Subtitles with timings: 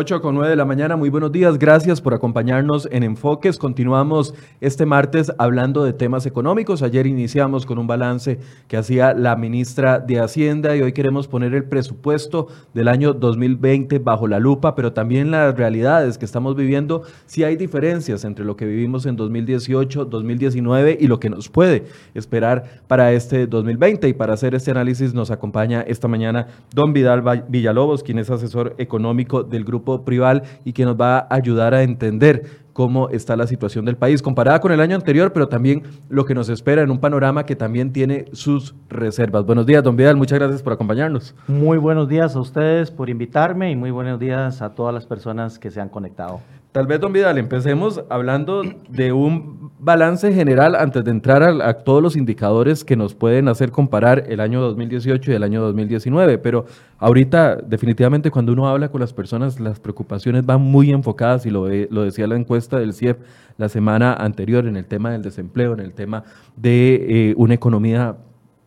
[0.00, 3.58] 8 con 9 de la mañana, muy buenos días, gracias por acompañarnos en Enfoques.
[3.58, 4.32] Continuamos
[4.62, 6.80] este martes hablando de temas económicos.
[6.80, 11.52] Ayer iniciamos con un balance que hacía la ministra de Hacienda y hoy queremos poner
[11.52, 17.02] el presupuesto del año 2020 bajo la lupa, pero también las realidades que estamos viviendo.
[17.26, 21.84] Si hay diferencias entre lo que vivimos en 2018, 2019 y lo que nos puede
[22.14, 24.08] esperar para este 2020.
[24.08, 28.74] Y para hacer este análisis nos acompaña esta mañana don Vidal Villalobos, quien es asesor
[28.78, 33.46] económico del grupo Prival y que nos va a ayudar a entender cómo está la
[33.46, 36.90] situación del país, comparada con el año anterior, pero también lo que nos espera en
[36.90, 39.44] un panorama que también tiene sus reservas.
[39.44, 41.34] Buenos días, don Vidal, muchas gracias por acompañarnos.
[41.46, 45.58] Muy buenos días a ustedes por invitarme y muy buenos días a todas las personas
[45.58, 46.40] que se han conectado.
[46.72, 52.00] Tal vez, don Vidal, empecemos hablando de un balance general antes de entrar a, todos
[52.00, 56.38] los indicadores que nos pueden hacer comparar el año 2018 y el año 2019.
[56.38, 56.66] Pero
[56.98, 61.66] ahorita, definitivamente, cuando uno habla con las personas, las preocupaciones van muy enfocadas, y lo,
[61.68, 63.18] lo decía la encuesta del CIEP
[63.58, 66.22] la semana anterior, en el tema del desempleo, en el tema
[66.54, 68.14] de eh, una economía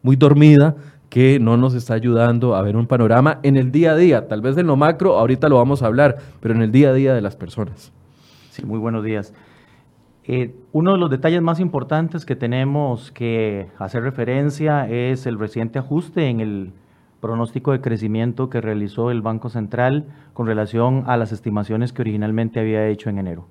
[0.02, 0.76] muy dormida,
[1.14, 4.42] que no nos está ayudando a ver un panorama en el día a día, tal
[4.42, 7.14] vez en lo macro, ahorita lo vamos a hablar, pero en el día a día
[7.14, 7.92] de las personas.
[8.50, 9.32] Sí, muy buenos días.
[10.24, 15.78] Eh, uno de los detalles más importantes que tenemos que hacer referencia es el reciente
[15.78, 16.72] ajuste en el
[17.22, 22.60] pronóstico de crecimiento que realizó el Banco Central con relación a las estimaciones que originalmente
[22.60, 23.46] había hecho en enero.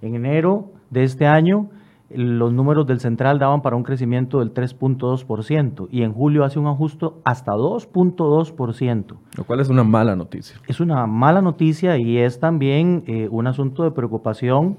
[0.00, 1.68] En enero de este año,
[2.10, 6.66] los números del central daban para un crecimiento del 3.2% y en julio hace un
[6.66, 9.16] ajuste hasta 2.2%.
[9.36, 10.56] Lo cual es una mala noticia.
[10.66, 14.76] Es una mala noticia y es también eh, un asunto de preocupación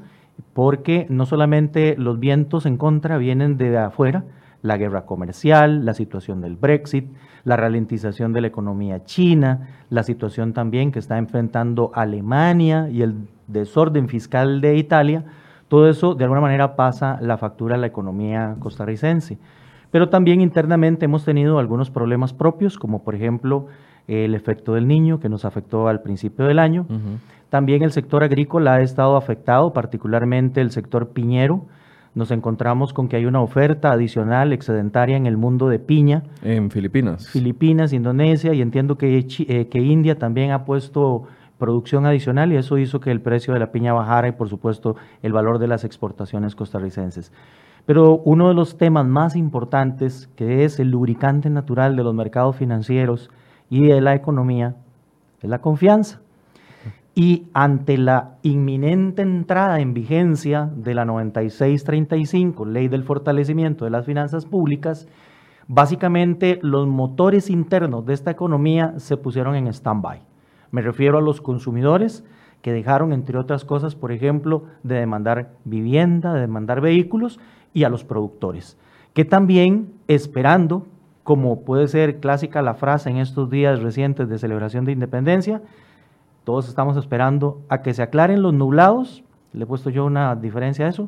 [0.53, 4.25] porque no solamente los vientos en contra vienen de afuera,
[4.61, 7.05] la guerra comercial, la situación del Brexit,
[7.43, 13.15] la ralentización de la economía china, la situación también que está enfrentando Alemania y el
[13.47, 15.25] desorden fiscal de Italia,
[15.67, 19.37] todo eso de alguna manera pasa la factura a la economía costarricense.
[19.91, 23.67] Pero también internamente hemos tenido algunos problemas propios, como por ejemplo
[24.07, 26.85] el efecto del niño que nos afectó al principio del año.
[27.49, 31.65] También el sector agrícola ha estado afectado, particularmente el sector piñero.
[32.13, 36.23] Nos encontramos con que hay una oferta adicional excedentaria en el mundo de piña.
[36.43, 37.27] En Filipinas.
[37.29, 41.23] Filipinas, Indonesia, y entiendo que, eh, que India también ha puesto
[41.57, 44.95] producción adicional y eso hizo que el precio de la piña bajara y por supuesto
[45.21, 47.31] el valor de las exportaciones costarricenses.
[47.85, 52.55] Pero uno de los temas más importantes, que es el lubricante natural de los mercados
[52.55, 53.29] financieros
[53.69, 54.75] y de la economía,
[55.41, 56.21] es la confianza.
[57.13, 64.05] Y ante la inminente entrada en vigencia de la 9635, ley del fortalecimiento de las
[64.05, 65.07] finanzas públicas,
[65.67, 70.34] básicamente los motores internos de esta economía se pusieron en stand-by.
[70.75, 72.25] Me refiero a los consumidores
[72.61, 77.39] que dejaron, entre otras cosas, por ejemplo, de demandar vivienda, de demandar vehículos,
[77.73, 78.77] y a los productores,
[79.13, 80.85] que también esperando,
[81.23, 85.61] como puede ser clásica la frase en estos días recientes de celebración de independencia,
[86.43, 90.87] todos estamos esperando a que se aclaren los nublados, le he puesto yo una diferencia
[90.87, 91.07] a eso,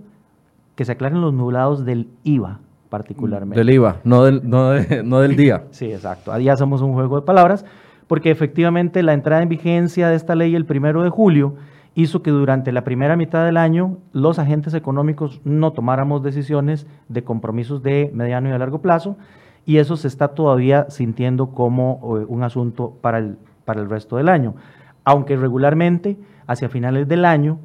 [0.75, 3.59] que se aclaren los nublados del IVA particularmente.
[3.59, 5.65] Del IVA, no del, no, no del día.
[5.71, 6.31] sí, exacto.
[6.31, 7.65] Ahí hacemos un juego de palabras,
[8.07, 11.55] porque efectivamente la entrada en vigencia de esta ley el primero de julio
[11.95, 17.23] hizo que durante la primera mitad del año los agentes económicos no tomáramos decisiones de
[17.23, 19.17] compromisos de mediano y a largo plazo
[19.65, 24.15] y eso se está todavía sintiendo como eh, un asunto para el, para el resto
[24.15, 24.55] del año.
[25.03, 26.17] Aunque regularmente
[26.47, 27.59] hacia finales del año,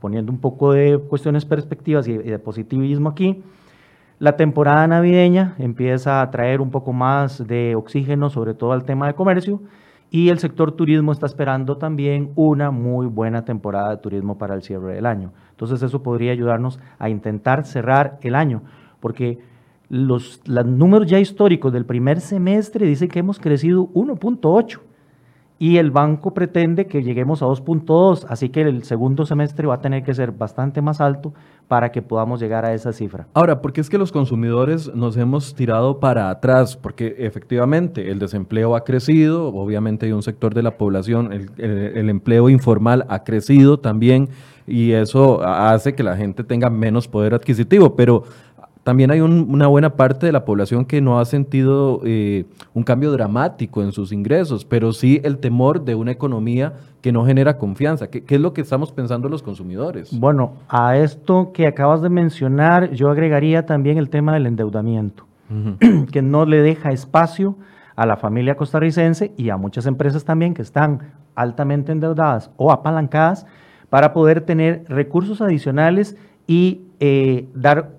[0.00, 3.42] poniendo un poco de cuestiones perspectivas y de positivismo aquí,
[4.18, 9.06] la temporada navideña empieza a traer un poco más de oxígeno, sobre todo al tema
[9.06, 9.60] de comercio,
[10.10, 14.62] y el sector turismo está esperando también una muy buena temporada de turismo para el
[14.62, 15.32] cierre del año.
[15.50, 18.62] Entonces eso podría ayudarnos a intentar cerrar el año,
[19.00, 19.40] porque
[19.88, 24.80] los, los números ya históricos del primer semestre dicen que hemos crecido 1.8
[25.58, 29.80] y el banco pretende que lleguemos a 2.2, así que el segundo semestre va a
[29.80, 31.32] tener que ser bastante más alto
[31.66, 33.26] para que podamos llegar a esa cifra.
[33.32, 36.76] Ahora, ¿por qué es que los consumidores nos hemos tirado para atrás?
[36.76, 42.10] Porque efectivamente el desempleo ha crecido, obviamente hay un sector de la población, el, el
[42.10, 44.28] empleo informal ha crecido también
[44.66, 48.24] y eso hace que la gente tenga menos poder adquisitivo, pero
[48.86, 53.10] también hay una buena parte de la población que no ha sentido eh, un cambio
[53.10, 58.06] dramático en sus ingresos, pero sí el temor de una economía que no genera confianza.
[58.06, 60.16] ¿Qué, es lo que estamos pensando los consumidores?
[60.16, 65.26] Bueno, a esto que acabas de mencionar, yo agregaría también el tema del endeudamiento,
[66.12, 67.56] que no le deja espacio
[67.96, 71.00] a la familia costarricense y a muchas empresas también que están
[71.34, 73.46] altamente endeudadas o apalancadas
[73.90, 76.16] para poder tener recursos adicionales
[76.46, 77.96] y eh, dar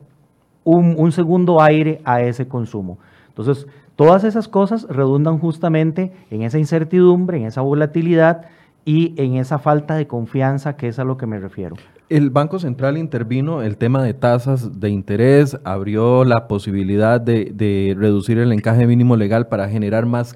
[0.67, 2.97] un, un segundo aire a ese consumo.
[3.29, 8.47] Entonces, todas esas cosas redundan justamente en esa incertidumbre, en esa volatilidad
[8.83, 11.77] y en esa falta de confianza que es a lo que me refiero.
[12.09, 18.37] El Banco Central intervino el tema de tasas de interés, abrió la posibilidad de, reducir
[18.37, 20.33] el encaje mínimo legal para generar más,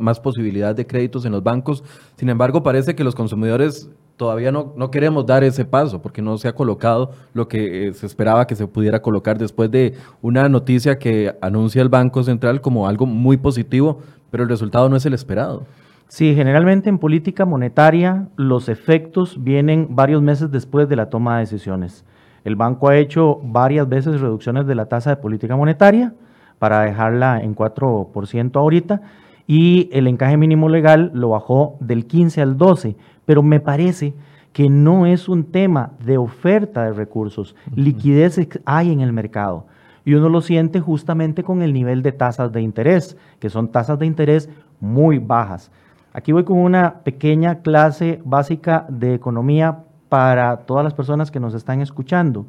[0.00, 1.84] más posibilidad de créditos en los bancos.
[2.16, 6.36] Sin embargo, parece que los consumidores todavía no, no queremos dar ese paso porque no
[6.36, 10.48] se ha colocado lo que eh, se esperaba que se pudiera colocar después de una
[10.48, 14.00] noticia que anuncia el Banco Central como algo muy positivo,
[14.32, 15.64] pero el resultado no es el esperado.
[16.08, 21.40] Sí, generalmente en política monetaria los efectos vienen varios meses después de la toma de
[21.40, 22.04] decisiones.
[22.44, 26.12] El banco ha hecho varias veces reducciones de la tasa de política monetaria
[26.58, 29.00] para dejarla en 4% ahorita
[29.46, 34.14] y el encaje mínimo legal lo bajó del 15 al 12, pero me parece
[34.52, 39.66] que no es un tema de oferta de recursos, liquidez hay en el mercado
[40.04, 43.98] y uno lo siente justamente con el nivel de tasas de interés, que son tasas
[43.98, 44.50] de interés
[44.80, 45.72] muy bajas.
[46.16, 51.54] Aquí voy con una pequeña clase básica de economía para todas las personas que nos
[51.54, 52.46] están escuchando.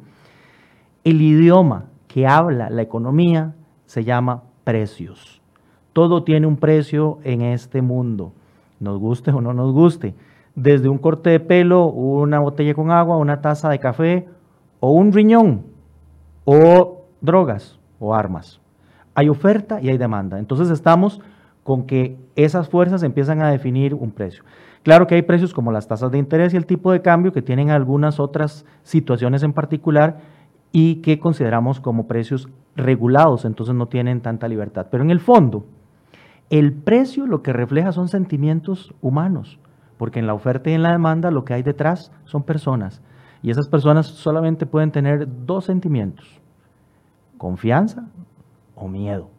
[1.02, 5.42] El idioma que habla la economía se llama precios.
[5.92, 8.32] Todo tiene un precio en este mundo,
[8.78, 10.14] nos guste o no nos guste.
[10.54, 14.28] Desde un corte de pelo, una botella con agua, una taza de café
[14.78, 15.66] o un riñón
[16.44, 18.60] o drogas o armas.
[19.16, 20.38] Hay oferta y hay demanda.
[20.38, 21.20] Entonces estamos
[21.66, 24.44] con que esas fuerzas empiezan a definir un precio.
[24.84, 27.42] Claro que hay precios como las tasas de interés y el tipo de cambio que
[27.42, 30.20] tienen algunas otras situaciones en particular
[30.70, 34.86] y que consideramos como precios regulados, entonces no tienen tanta libertad.
[34.92, 35.66] Pero en el fondo,
[36.50, 39.58] el precio lo que refleja son sentimientos humanos,
[39.98, 43.02] porque en la oferta y en la demanda lo que hay detrás son personas.
[43.42, 46.40] Y esas personas solamente pueden tener dos sentimientos,
[47.38, 48.06] confianza
[48.76, 49.30] o miedo.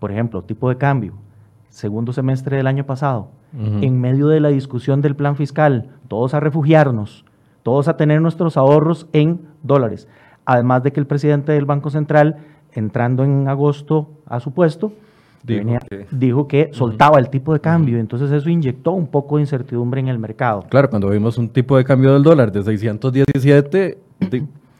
[0.00, 1.27] Por ejemplo, tipo de cambio
[1.68, 6.40] segundo semestre del año pasado, en medio de la discusión del plan fiscal, todos a
[6.40, 7.24] refugiarnos,
[7.62, 10.08] todos a tener nuestros ahorros en dólares.
[10.44, 12.36] Además de que el presidente del Banco Central,
[12.72, 14.92] entrando en agosto a su puesto,
[16.10, 17.98] dijo, que, soltaba el tipo de cambio.
[17.98, 20.64] Entonces eso inyectó un poco de incertidumbre en el mercado.
[20.68, 23.98] Claro, cuando vimos un tipo de cambio del dólar de 617,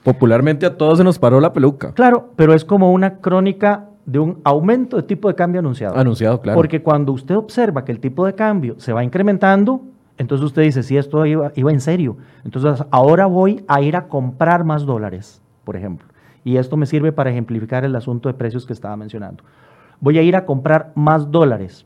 [0.02, 1.92] popularmente a todos se nos paró la peluca.
[1.92, 5.94] Claro, pero es como una crónica de un aumento de tipo de cambio anunciado.
[5.94, 6.56] Anunciado, claro.
[6.56, 9.82] Porque cuando usted observa que el tipo de cambio se va incrementando,
[10.16, 14.08] entonces usted dice, si esto iba, iba en serio, entonces ahora voy a ir a
[14.08, 16.08] comprar más dólares, por ejemplo.
[16.42, 19.44] Y esto me sirve para ejemplificar el asunto de precios que estaba mencionando.
[20.00, 21.84] Voy a ir a comprar más dólares.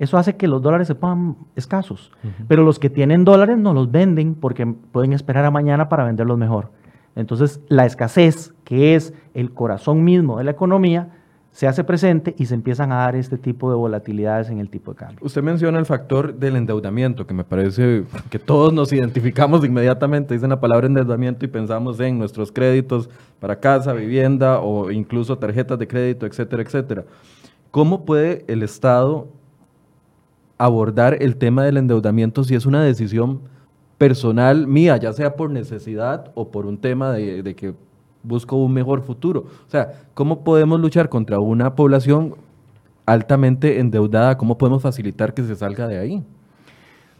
[0.00, 2.10] Eso hace que los dólares se pongan escasos.
[2.48, 6.36] Pero los que tienen dólares no los venden porque pueden esperar a mañana para venderlos
[6.36, 6.70] mejor.
[7.14, 11.10] Entonces, la escasez, que es el corazón mismo de la economía,
[11.52, 14.92] se hace presente y se empiezan a dar este tipo de volatilidades en el tipo
[14.92, 15.18] de cambio.
[15.20, 20.50] Usted menciona el factor del endeudamiento, que me parece que todos nos identificamos inmediatamente, dicen
[20.50, 25.88] la palabra endeudamiento y pensamos en nuestros créditos para casa, vivienda o incluso tarjetas de
[25.88, 27.04] crédito, etcétera, etcétera.
[27.70, 29.28] ¿Cómo puede el Estado
[30.56, 33.40] abordar el tema del endeudamiento si es una decisión
[33.98, 37.74] personal mía, ya sea por necesidad o por un tema de, de que
[38.22, 39.40] busco un mejor futuro.
[39.66, 42.34] O sea, ¿cómo podemos luchar contra una población
[43.06, 44.36] altamente endeudada?
[44.36, 46.22] ¿Cómo podemos facilitar que se salga de ahí?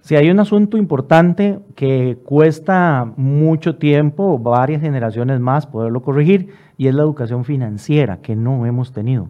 [0.02, 6.86] Si hay un asunto importante que cuesta mucho tiempo, varias generaciones más poderlo corregir, y
[6.86, 9.28] es la educación financiera, que no hemos tenido.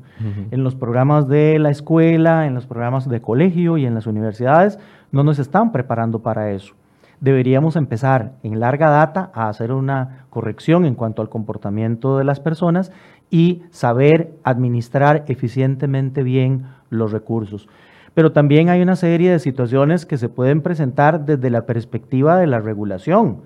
[0.52, 4.78] En los programas de la escuela, en los programas de colegio y en las universidades,
[5.10, 6.74] no nos están preparando para eso
[7.20, 12.40] deberíamos empezar en larga data a hacer una corrección en cuanto al comportamiento de las
[12.40, 12.90] personas
[13.30, 17.68] y saber administrar eficientemente bien los recursos.
[18.14, 22.46] Pero también hay una serie de situaciones que se pueden presentar desde la perspectiva de
[22.46, 23.42] la regulación.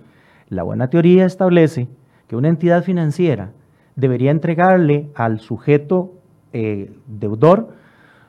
[0.48, 1.88] La buena teoría establece
[2.28, 3.50] que una entidad financiera
[3.96, 6.14] debería entregarle al sujeto
[6.52, 7.74] eh, deudor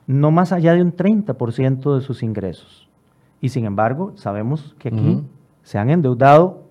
[0.08, 2.88] no más allá de un 30% de sus ingresos.
[3.42, 5.24] Y sin embargo, sabemos que aquí
[5.66, 6.62] se han endeudado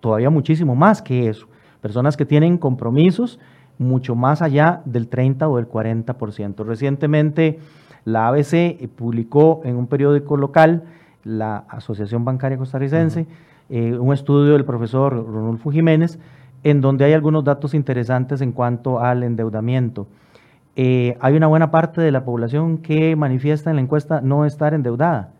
[0.00, 1.46] todavía muchísimo más que eso.
[1.82, 3.38] Personas que tienen compromisos
[3.78, 6.64] mucho más allá del 30 o del 40%.
[6.64, 7.58] Recientemente
[8.04, 10.84] la ABC publicó en un periódico local,
[11.22, 13.26] la Asociación Bancaria Costarricense,
[13.68, 16.18] eh, un estudio del profesor Ronulfo Jiménez,
[16.64, 20.08] en donde hay algunos datos interesantes en cuanto al endeudamiento.
[20.76, 24.72] eh, hay una buena parte de la población que manifiesta en la encuesta no estar
[24.72, 25.30] endeudada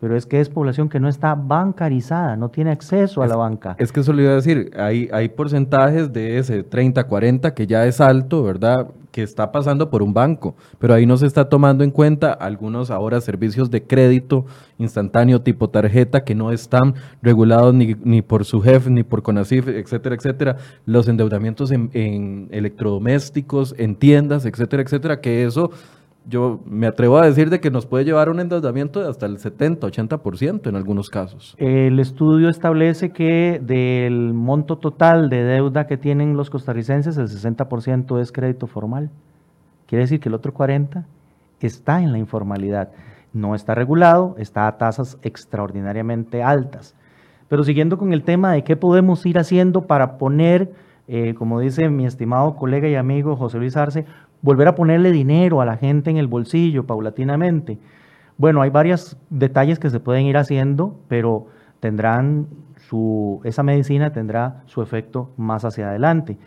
[0.00, 3.76] pero es que es población que no está bancarizada, no tiene acceso a la banca.
[3.78, 7.66] Es que eso le iba a decir, hay, hay porcentajes de ese 30, 40 que
[7.66, 8.88] ya es alto, ¿verdad?
[9.10, 12.90] Que está pasando por un banco, pero ahí no se está tomando en cuenta algunos
[12.90, 14.46] ahora servicios de crédito
[14.78, 19.68] instantáneo tipo tarjeta que no están regulados ni, ni por su jefe, ni por CONACIF,
[19.68, 20.56] etcétera, etcétera.
[20.86, 25.70] Los endeudamientos en, en electrodomésticos, en tiendas, etcétera, etcétera, que eso
[26.26, 29.38] yo me atrevo a decir de que nos puede llevar un endeudamiento de hasta el
[29.38, 31.54] 70, 80% en algunos casos.
[31.58, 38.20] El estudio establece que del monto total de deuda que tienen los costarricenses, el 60%
[38.20, 39.10] es crédito formal.
[39.86, 41.04] Quiere decir que el otro 40%
[41.60, 42.90] está en la informalidad.
[43.32, 46.96] No está regulado, está a tasas extraordinariamente altas.
[47.48, 50.72] Pero siguiendo con el tema de qué podemos ir haciendo para poner,
[51.08, 54.04] eh, como dice mi estimado colega y amigo José Luis Arce,
[54.42, 57.78] volver a ponerle dinero a la gente en el bolsillo paulatinamente.
[58.36, 61.48] Bueno, hay varios detalles que se pueden ir haciendo, pero
[61.80, 62.46] tendrán
[62.88, 66.38] su, esa medicina tendrá su efecto más hacia adelante.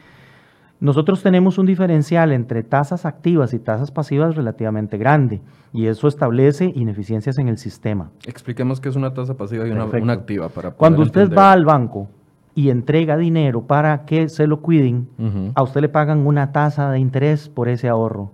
[0.80, 6.74] Nosotros tenemos un diferencial entre tasas activas y tasas pasivas relativamente grande y eso establece
[6.76, 8.12] ineficiencias en el sistema.
[8.26, 12.10] Expliquemos qué es una tasa pasiva y una, activa para Cuando usted va al banco
[12.56, 15.08] y entrega dinero para que se lo cuiden,
[15.56, 18.32] a usted le pagan una tasa de interés por ese ahorro.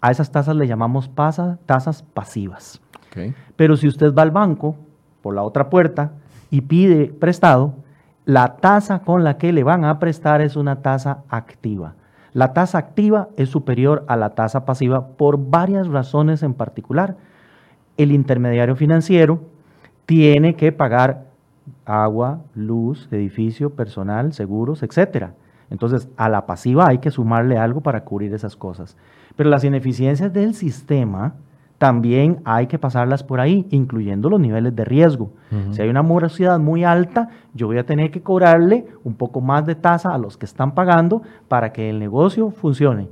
[0.00, 2.80] A esas tasas le llamamos tasas pasivas.
[3.56, 4.76] Pero si usted va al banco
[5.22, 6.12] por la otra puerta
[6.50, 7.74] y pide prestado,
[8.24, 11.94] la tasa con la que le van a prestar es una tasa activa.
[12.32, 17.16] La tasa activa es superior a la tasa pasiva por varias razones en particular.
[17.96, 19.40] El intermediario financiero
[20.06, 21.29] tiene que pagar
[21.84, 25.34] agua, luz, edificio, personal, seguros, etcétera.
[25.70, 28.96] Entonces, a la pasiva hay que sumarle algo para cubrir esas cosas.
[29.36, 31.34] Pero las ineficiencias del sistema
[31.78, 35.30] también hay que pasarlas por ahí, incluyendo los niveles de riesgo.
[35.70, 39.64] Si hay una morosidad muy alta, yo voy a tener que cobrarle un poco más
[39.64, 43.08] de tasa a los que están pagando para que el negocio funcione.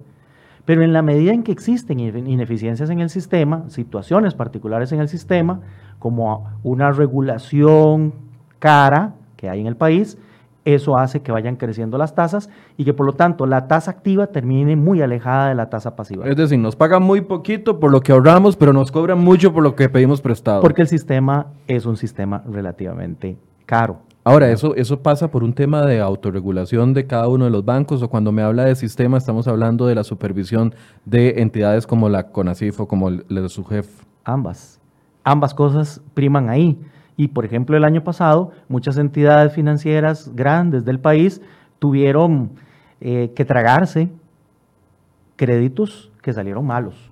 [0.66, 5.08] Pero en la medida en que existen ineficiencias en el sistema, situaciones particulares en el
[5.08, 5.60] sistema,
[5.98, 8.12] como una regulación
[8.58, 10.18] cara que hay en el país,
[10.74, 14.26] eso hace que vayan creciendo las tasas y que por lo tanto la tasa activa
[14.26, 16.26] termine muy alejada de la tasa pasiva.
[16.26, 19.62] Es decir, nos pagan muy poquito por lo que ahorramos, pero nos cobran mucho por
[19.62, 20.60] lo que pedimos prestado.
[20.60, 24.00] Porque el sistema es un sistema relativamente caro.
[24.24, 28.02] Ahora, eso, eso pasa por un tema de autorregulación de cada uno de los bancos
[28.02, 30.74] o cuando me habla de sistema estamos hablando de la supervisión
[31.06, 33.88] de entidades como la CONACIF o como el, el SUGEF.
[34.24, 34.80] Ambas.
[35.24, 36.78] Ambas cosas priman ahí.
[37.18, 41.42] Y por ejemplo, el año pasado, muchas entidades financieras grandes del país
[41.80, 42.52] tuvieron
[43.00, 44.08] eh, que tragarse
[45.34, 47.10] créditos que salieron malos.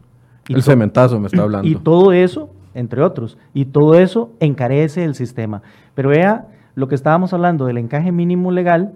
[0.49, 1.67] el cementazo me está hablando.
[1.67, 5.63] Y todo eso, entre otros, y todo eso encarece el sistema.
[5.97, 6.47] Pero vea
[6.77, 8.93] lo que estábamos hablando del encaje mínimo legal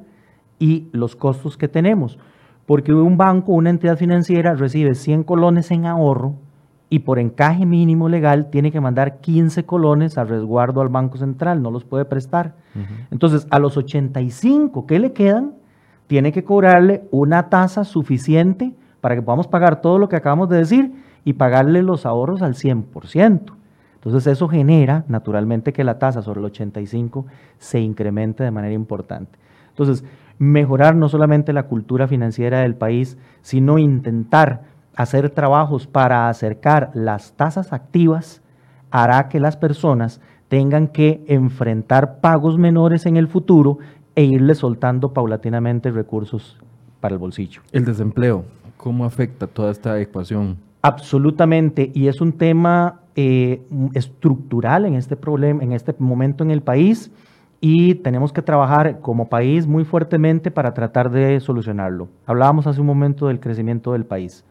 [0.61, 2.21] y los costos que tenemos.
[2.67, 6.37] Porque un banco, una entidad financiera recibe 100 colones en ahorro
[6.93, 11.63] y por encaje mínimo legal tiene que mandar 15 colones a resguardo al Banco Central,
[11.63, 12.55] no los puede prestar.
[13.13, 15.55] Entonces, a los 85 que le quedan,
[16.09, 20.59] tiene que cobrarle una tasa suficiente para que podamos pagar todo lo que acabamos de
[20.59, 20.93] decir
[21.25, 23.53] y pagarle los ahorros al 100%.
[23.95, 27.25] Entonces, eso genera naturalmente que la tasa sobre el 85
[27.59, 29.39] se incremente de manera importante.
[29.69, 30.05] Entonces,
[30.41, 34.63] mejorar no solamente la cultura financiera del país, sino intentar
[34.97, 38.43] hacer trabajos para acercar las tasas activas
[38.91, 43.79] hará que las personas tengan que enfrentar pagos menores en el futuro
[44.17, 46.59] e irle soltando paulatinamente recursos
[47.01, 47.63] para el bolsillo.
[47.73, 48.45] El desempleo,
[48.77, 50.57] ¿cómo afecta toda esta ecuación?
[50.83, 53.63] Absolutamente, y es un tema eh,
[53.95, 57.13] estructural en este problema, en este momento en el país,
[57.61, 62.09] y tenemos que trabajar como país muy fuertemente para tratar de solucionarlo.
[62.27, 64.45] Hablábamos hace un momento del crecimiento del país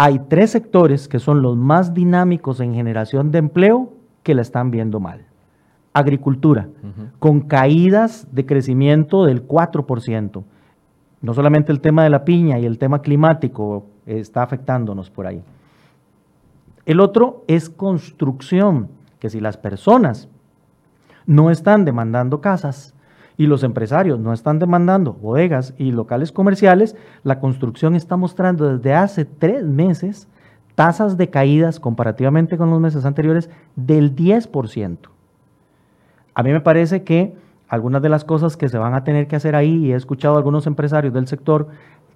[0.00, 4.70] hay tres sectores que son los más dinámicos en generación de empleo que la están
[4.70, 5.24] viendo mal.
[5.92, 6.68] Agricultura,
[7.18, 10.44] con caídas de crecimiento del 4%.
[11.20, 15.42] No solamente el tema de la piña y el tema climático está afectándonos por ahí.
[16.86, 20.28] El otro es construcción, que si las personas
[21.26, 22.94] no están demandando casas,
[23.38, 28.92] y los empresarios no están demandando bodegas y locales comerciales, la construcción está mostrando desde
[28.92, 30.28] hace tres meses
[30.74, 34.98] tasas de caídas comparativamente con los meses anteriores del 10%.
[36.34, 37.34] A mí me parece que
[37.68, 40.34] algunas de las cosas que se van a tener que hacer ahí, y he escuchado
[40.34, 41.68] a algunos empresarios del sector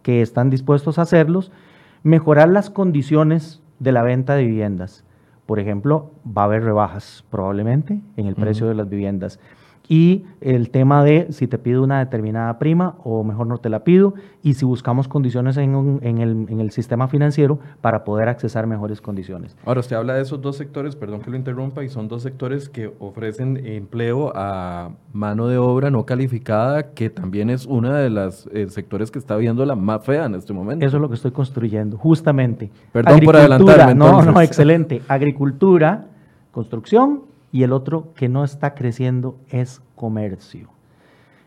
[0.02, 1.52] que están dispuestos a hacerlos,
[2.04, 5.04] Mejorar las condiciones de la venta de viviendas.
[5.46, 9.38] Por ejemplo, va a haber rebajas probablemente en el precio de las viviendas
[9.88, 13.84] y el tema de si te pido una determinada prima o mejor no te la
[13.84, 19.56] pido y si buscamos condiciones en, el, sistema financiero para poder accesar mejores condiciones.
[19.64, 22.68] Ahora, usted habla de esos dos sectores, perdón que lo interrumpa, y son dos sectores
[22.68, 28.48] que ofrecen empleo a mano de obra no calificada, que también es uno de los
[28.52, 30.84] eh, sectores que está viendo la más fea en este momento.
[30.84, 32.70] Eso es lo que estoy construyendo, justamente.
[32.92, 33.94] Perdón por adelantarme.
[33.94, 35.02] No, no, excelente.
[35.08, 36.06] Agricultura,
[36.50, 40.71] construcción y el otro que no está creciendo es comercio.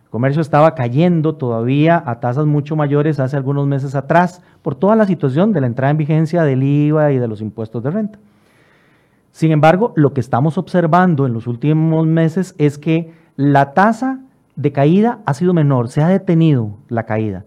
[0.06, 4.96] El comercio estaba cayendo todavía a tasas mucho mayores hace algunos meses atrás por toda
[4.96, 8.20] la situación de la entrada en vigencia del IVA y de los impuestos de renta.
[9.32, 14.22] Sin embargo, lo que estamos observando en los últimos meses es que la tasa
[14.56, 17.44] de caída ha sido menor, se ha detenido la caída.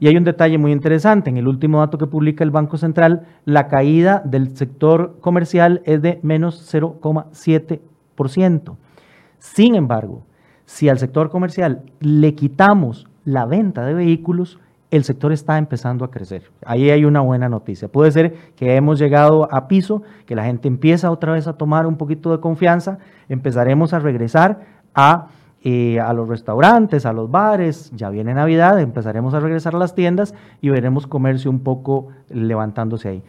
[0.00, 3.26] Y hay un detalle muy interesante, en el último dato que publica el Banco Central,
[3.44, 7.80] la caída del sector comercial es de menos 0,7
[8.28, 10.22] sin embargo,
[10.66, 14.60] si al sector comercial le quitamos la venta de vehículos,
[14.90, 16.50] el sector está empezando a crecer.
[16.64, 17.88] Ahí hay una buena noticia.
[17.88, 21.86] Puede ser que hemos llegado a piso, que la gente empieza otra vez a tomar
[21.86, 22.98] un poquito de confianza,
[23.28, 24.60] empezaremos a regresar
[24.94, 25.28] a,
[25.62, 29.94] eh, a los restaurantes, a los bares, ya viene Navidad, empezaremos a regresar a las
[29.94, 33.22] tiendas y veremos comercio un poco levantándose ahí.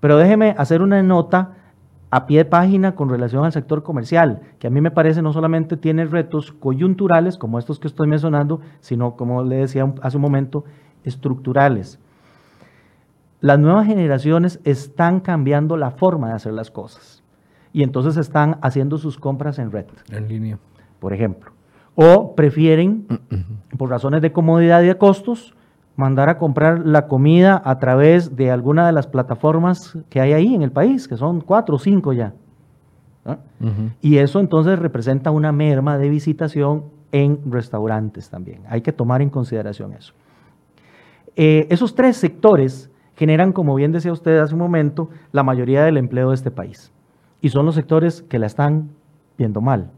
[0.00, 1.54] Pero déjeme hacer una nota
[2.10, 5.32] a pie de página con relación al sector comercial, que a mí me parece no
[5.32, 10.22] solamente tiene retos coyunturales, como estos que estoy mencionando, sino, como le decía hace un
[10.22, 10.64] momento,
[11.04, 11.98] estructurales.
[13.40, 17.22] Las nuevas generaciones están cambiando la forma de hacer las cosas
[17.72, 19.86] y entonces están haciendo sus compras en red.
[20.10, 20.58] En línea.
[20.98, 21.52] Por ejemplo.
[21.94, 23.06] O prefieren,
[23.76, 25.54] por razones de comodidad y de costos,
[25.98, 30.54] mandar a comprar la comida a través de alguna de las plataformas que hay ahí
[30.54, 32.34] en el país, que son cuatro o cinco ya.
[34.00, 38.60] Y eso entonces representa una merma de visitación en restaurantes también.
[38.68, 40.14] Hay que tomar en consideración eso.
[41.34, 45.96] Eh, esos tres sectores generan, como bien decía usted hace un momento, la mayoría del
[45.96, 46.92] empleo de este país.
[47.40, 48.90] Y son los sectores que la están
[49.36, 49.90] viendo mal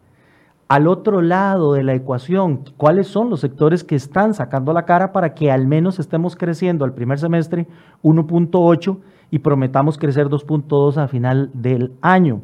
[0.70, 5.10] al otro lado de la ecuación, cuáles son los sectores que están sacando la cara
[5.10, 7.66] para que al menos estemos creciendo al primer semestre
[8.04, 8.98] 1.8
[9.32, 12.42] y prometamos crecer 2.2 a final del año.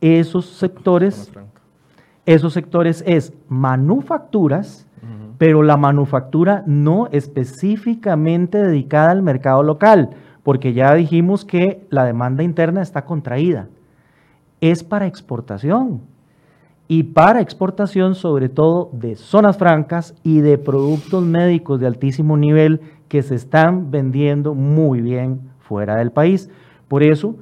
[0.00, 1.32] Esos sectores,
[2.26, 4.88] esos sectores es manufacturas,
[5.38, 10.10] pero la manufactura no específicamente dedicada al mercado local,
[10.42, 13.68] porque ya dijimos que la demanda interna está contraída.
[14.60, 16.10] Es para exportación
[16.92, 22.82] y para exportación sobre todo de zonas francas y de productos médicos de altísimo nivel
[23.08, 26.50] que se están vendiendo muy bien fuera del país.
[26.88, 27.34] Por eso,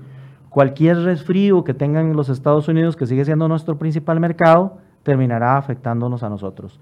[0.51, 5.57] cualquier resfrío que tengan en los Estados Unidos, que sigue siendo nuestro principal mercado, terminará
[5.57, 6.79] afectándonos a nosotros.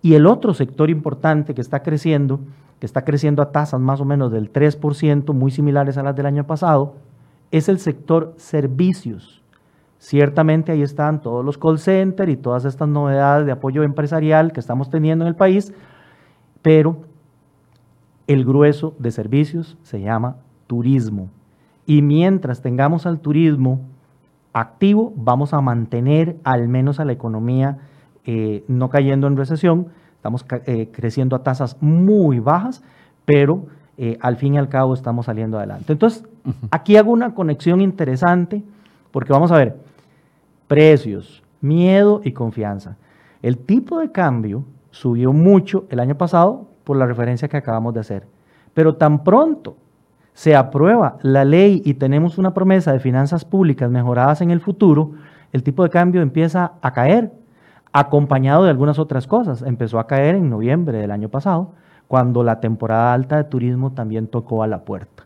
[0.00, 2.40] Y el otro sector importante que está creciendo,
[2.78, 6.24] que está creciendo a tasas más o menos del 3%, muy similares a las del
[6.24, 6.94] año pasado,
[7.50, 9.39] es el sector servicios
[10.00, 14.58] Ciertamente ahí están todos los call centers y todas estas novedades de apoyo empresarial que
[14.58, 15.74] estamos teniendo en el país,
[16.62, 17.02] pero
[18.26, 20.36] el grueso de servicios se llama
[20.66, 21.28] turismo.
[21.84, 23.82] Y mientras tengamos al turismo
[24.54, 27.76] activo, vamos a mantener al menos a la economía
[28.24, 29.88] eh, no cayendo en recesión.
[30.16, 32.82] Estamos eh, creciendo a tasas muy bajas,
[33.26, 33.66] pero
[33.98, 35.92] eh, al fin y al cabo estamos saliendo adelante.
[35.92, 36.24] Entonces,
[36.70, 38.62] aquí hago una conexión interesante,
[39.10, 39.89] porque vamos a ver,
[40.70, 42.96] precios, miedo y confianza.
[43.42, 47.98] El tipo de cambio subió mucho el año pasado por la referencia que acabamos de
[47.98, 48.28] hacer,
[48.72, 49.76] pero tan pronto
[50.32, 55.14] se aprueba la ley y tenemos una promesa de finanzas públicas mejoradas en el futuro,
[55.52, 57.32] el tipo de cambio empieza a caer,
[57.92, 59.62] acompañado de algunas otras cosas.
[59.62, 61.72] Empezó a caer en noviembre del año pasado,
[62.06, 65.24] cuando la temporada alta de turismo también tocó a la puerta.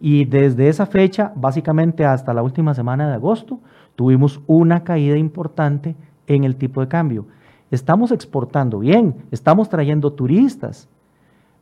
[0.00, 3.60] Y desde esa fecha, básicamente hasta la última semana de agosto,
[3.96, 7.26] tuvimos una caída importante en el tipo de cambio.
[7.70, 10.88] Estamos exportando bien, estamos trayendo turistas,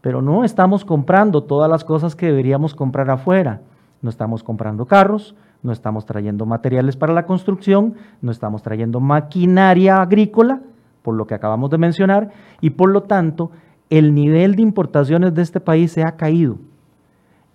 [0.00, 3.60] pero no estamos comprando todas las cosas que deberíamos comprar afuera.
[4.02, 10.00] No estamos comprando carros, no estamos trayendo materiales para la construcción, no estamos trayendo maquinaria
[10.00, 10.60] agrícola,
[11.02, 13.50] por lo que acabamos de mencionar, y por lo tanto
[13.90, 16.56] el nivel de importaciones de este país se ha caído.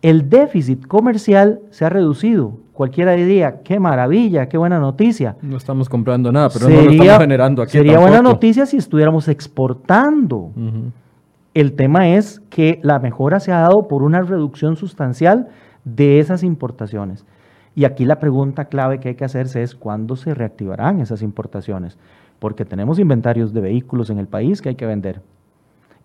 [0.06, 2.60] El déficit comercial se ha reducido.
[2.74, 5.36] Cualquiera diría, qué maravilla, qué buena noticia.
[5.42, 7.72] No estamos comprando nada, pero no lo estamos generando aquí.
[7.72, 10.52] Sería buena noticia si estuviéramos exportando.
[11.56, 15.48] El tema es que la mejora se ha dado por una reducción sustancial
[15.86, 17.26] de esas importaciones.
[17.74, 21.98] Y aquí la pregunta clave que hay que hacerse es cuándo se reactivarán esas importaciones,
[22.38, 25.24] porque tenemos inventarios de vehículos en el país que hay que vender.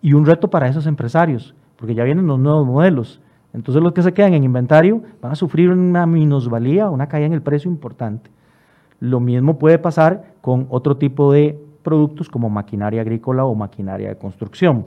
[0.01, 3.21] Y un reto para esos empresarios, porque ya vienen los nuevos modelos.
[3.53, 7.33] Entonces los que se quedan en inventario van a sufrir una minusvalía, una caída en
[7.33, 8.29] el precio importante.
[8.99, 14.15] Lo mismo puede pasar con otro tipo de productos como maquinaria agrícola o maquinaria de
[14.15, 14.85] construcción.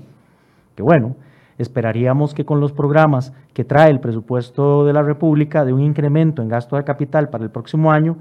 [0.76, 1.16] Que bueno,
[1.58, 6.42] esperaríamos que con los programas que trae el presupuesto de la República de un incremento
[6.42, 8.16] en gasto de capital para el próximo año,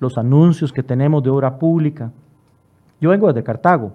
[0.00, 2.10] los anuncios que tenemos de obra pública.
[3.00, 3.92] Yo vengo desde Cartago.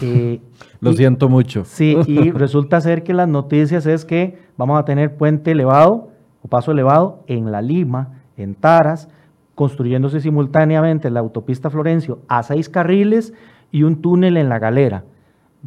[0.00, 0.40] Eh,
[0.80, 1.64] Lo siento mucho.
[1.64, 6.10] Sí, y resulta ser que las noticias es que vamos a tener puente elevado
[6.42, 9.08] o paso elevado en La Lima, en Taras,
[9.54, 13.32] construyéndose simultáneamente la autopista Florencio a seis carriles
[13.70, 15.04] y un túnel en la galera.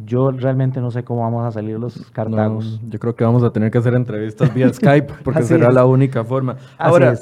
[0.04, 2.80] Yo realmente no sé cómo vamos a salir los cartagos.
[2.88, 6.22] yo creo que vamos a tener que hacer entrevistas vía Skype porque será la única
[6.22, 6.56] forma.
[6.76, 7.16] Ahora,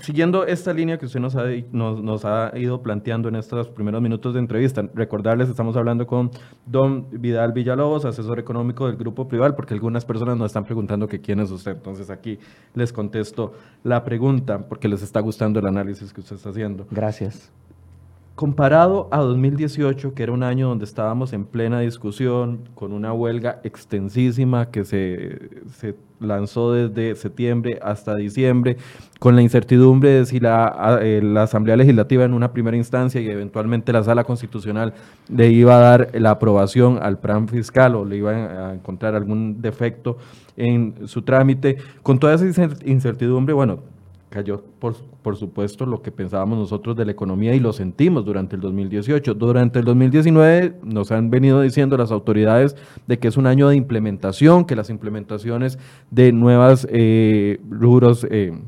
[0.00, 4.34] siguiendo esta línea que usted nos ha, nos, ha, ido planteando en estos primeros minutos
[4.34, 6.30] de entrevista, recordarles, estamos hablando con
[6.66, 11.20] don Vidal Villalobos, asesor económico del Grupo Prival, porque algunas personas nos están preguntando que
[11.20, 11.72] quién es usted.
[11.72, 12.38] Entonces aquí
[12.74, 13.52] les contesto
[13.84, 16.86] la pregunta, porque les está gustando el análisis que usted está haciendo.
[16.90, 17.52] Gracias.
[18.34, 23.60] Comparado a 2018, que era un año donde estábamos en plena discusión, con una huelga
[23.62, 28.78] extensísima que se, lanzó desde septiembre hasta diciembre,
[29.18, 33.28] con la incertidumbre de si la, eh, la, Asamblea Legislativa en una primera instancia y
[33.28, 34.94] eventualmente la Sala Constitucional
[35.28, 39.60] le iba a dar la aprobación al plan fiscal o le iba a encontrar algún
[39.60, 40.16] defecto
[40.56, 41.76] en su trámite.
[42.02, 42.46] Con toda esa
[42.86, 43.80] incertidumbre, bueno,
[44.32, 48.56] cayó, por, por, supuesto, lo que pensábamos nosotros de la economía y lo sentimos durante
[48.56, 49.34] el 2018.
[49.34, 52.74] Durante el 2019 nos han venido diciendo las autoridades
[53.06, 55.78] de que es un año de implementación, que las implementaciones
[56.10, 58.58] de nuevas eh, rubros, eh,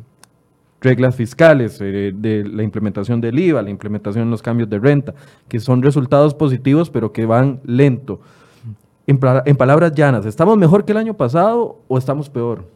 [0.83, 5.15] reglas fiscales, eh, de la implementación del IVA, la implementación de los cambios de renta,
[5.49, 8.21] que son resultados positivos, pero que van lento.
[9.07, 12.67] En, en palabras llanas, ¿estamos mejor que el año pasado o estamos peor?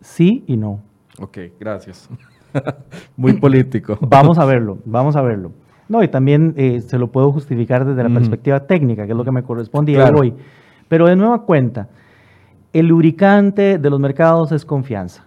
[0.00, 0.80] Sí y no.
[1.18, 2.08] Ok, gracias.
[3.16, 3.98] Muy político.
[4.08, 5.52] vamos a verlo, vamos a verlo.
[5.88, 9.24] No, y también eh, se lo puedo justificar desde la perspectiva técnica, que es lo
[9.24, 10.34] que me correspondía hoy.
[10.88, 11.88] Pero de nueva cuenta,
[12.72, 15.26] el lubricante de los mercados es confianza.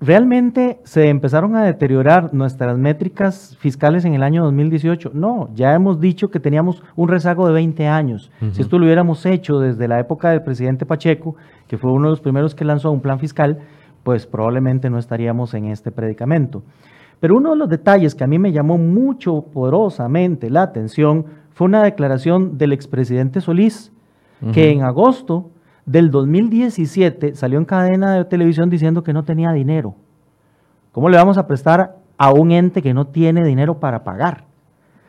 [0.00, 5.12] ¿Realmente se empezaron a deteriorar nuestras métricas fiscales en el año 2018?
[5.14, 8.30] No, ya hemos dicho que teníamos un rezago de 20 años.
[8.52, 12.10] Si esto lo hubiéramos hecho desde la época del presidente Pacheco, que fue uno de
[12.10, 13.60] los primeros que lanzó un plan fiscal,
[14.06, 16.62] pues probablemente no estaríamos en este predicamento.
[17.18, 21.64] Pero uno de los detalles que a mí me llamó mucho poderosamente la atención fue
[21.64, 23.90] una declaración del expresidente Solís,
[24.52, 25.50] que en agosto
[25.86, 29.96] del 2017 salió en cadena de televisión diciendo que no tenía dinero.
[30.92, 34.44] ¿Cómo le vamos a prestar a un ente que no tiene dinero para pagar?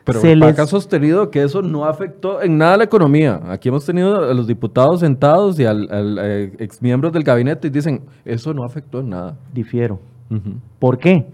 [0.08, 3.40] Pero se acá sostenido que eso no afectó en nada la economía.
[3.48, 7.70] Aquí hemos tenido a los diputados sentados y al, al eh, exmiembros del gabinete y
[7.70, 9.36] dicen, eso no afectó en nada.
[9.52, 10.00] Difiero.
[10.78, 11.26] ¿Por qué?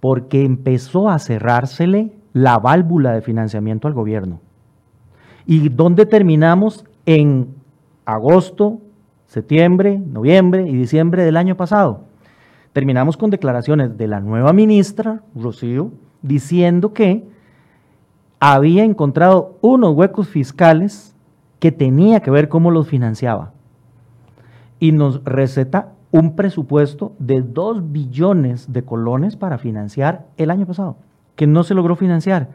[0.00, 4.40] Porque empezó a cerrársele la válvula de financiamiento al gobierno.
[5.46, 6.84] ¿Y dónde terminamos?
[7.06, 7.48] En
[8.04, 8.78] agosto,
[9.26, 12.04] septiembre, noviembre y diciembre del año pasado.
[12.74, 17.31] Terminamos con declaraciones de la nueva ministra, Rocío, diciendo que
[18.44, 21.14] había encontrado unos huecos fiscales
[21.60, 23.52] que tenía que ver cómo los financiaba.
[24.80, 30.96] Y nos receta un presupuesto de 2 billones de colones para financiar el año pasado,
[31.36, 32.48] que no se logró financiar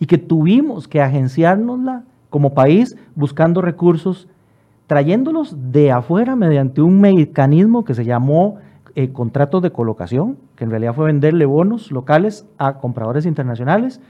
[0.00, 4.28] y que tuvimos que agenciárnosla como país buscando recursos,
[4.86, 8.60] trayéndolos de afuera mediante un mecanismo que se llamó
[8.94, 14.00] eh, contratos de colocación, que en realidad fue venderle bonos locales a compradores internacionales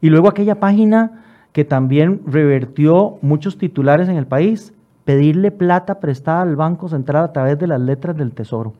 [0.00, 4.72] y luego aquella página que también revertió muchos titulares en el país,
[5.04, 8.74] pedirle plata prestada al Banco Central a través de las letras del Tesoro.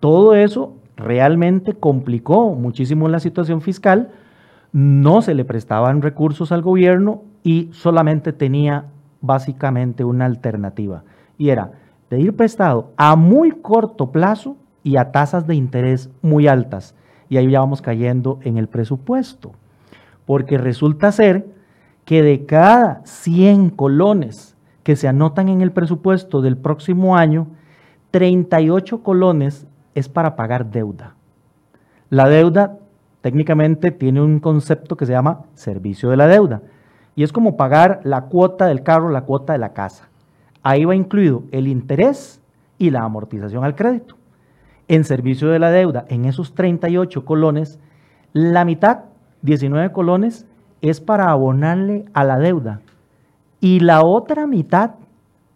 [0.00, 4.10] Todo eso realmente complicó muchísimo la situación fiscal,
[4.72, 8.84] no se le prestaban recursos al gobierno y solamente tenía
[9.20, 11.02] básicamente una alternativa,
[11.38, 11.72] y era
[12.08, 16.94] pedir prestado a muy corto plazo y a tasas de interés muy altas.
[17.28, 19.52] Y ahí ya vamos cayendo en el presupuesto
[20.26, 21.46] porque resulta ser
[22.04, 27.48] que de cada 100 colones que se anotan en el presupuesto del próximo año,
[28.10, 31.14] 38 colones es para pagar deuda.
[32.10, 32.78] La deuda
[33.22, 36.62] técnicamente tiene un concepto que se llama servicio de la deuda
[37.16, 40.08] y es como pagar la cuota del carro, la cuota de la casa.
[40.62, 42.40] Ahí va incluido el interés
[42.78, 44.16] y la amortización al crédito.
[44.88, 47.80] en servicio de la deuda, en esos 38 colones,
[48.32, 49.00] la mitad,
[49.42, 50.46] 19 colones,
[50.80, 52.80] es para abonarle a la deuda
[53.60, 54.96] y la otra mitad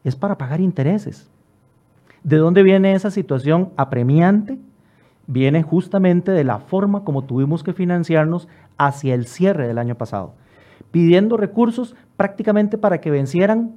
[0.05, 1.31] es para pagar intereses.
[2.23, 4.59] ¿De dónde viene esa situación apremiante?
[5.27, 10.35] Viene justamente de la forma como tuvimos que financiarnos hacia el cierre del año pasado,
[10.91, 13.77] pidiendo recursos prácticamente para que vencieran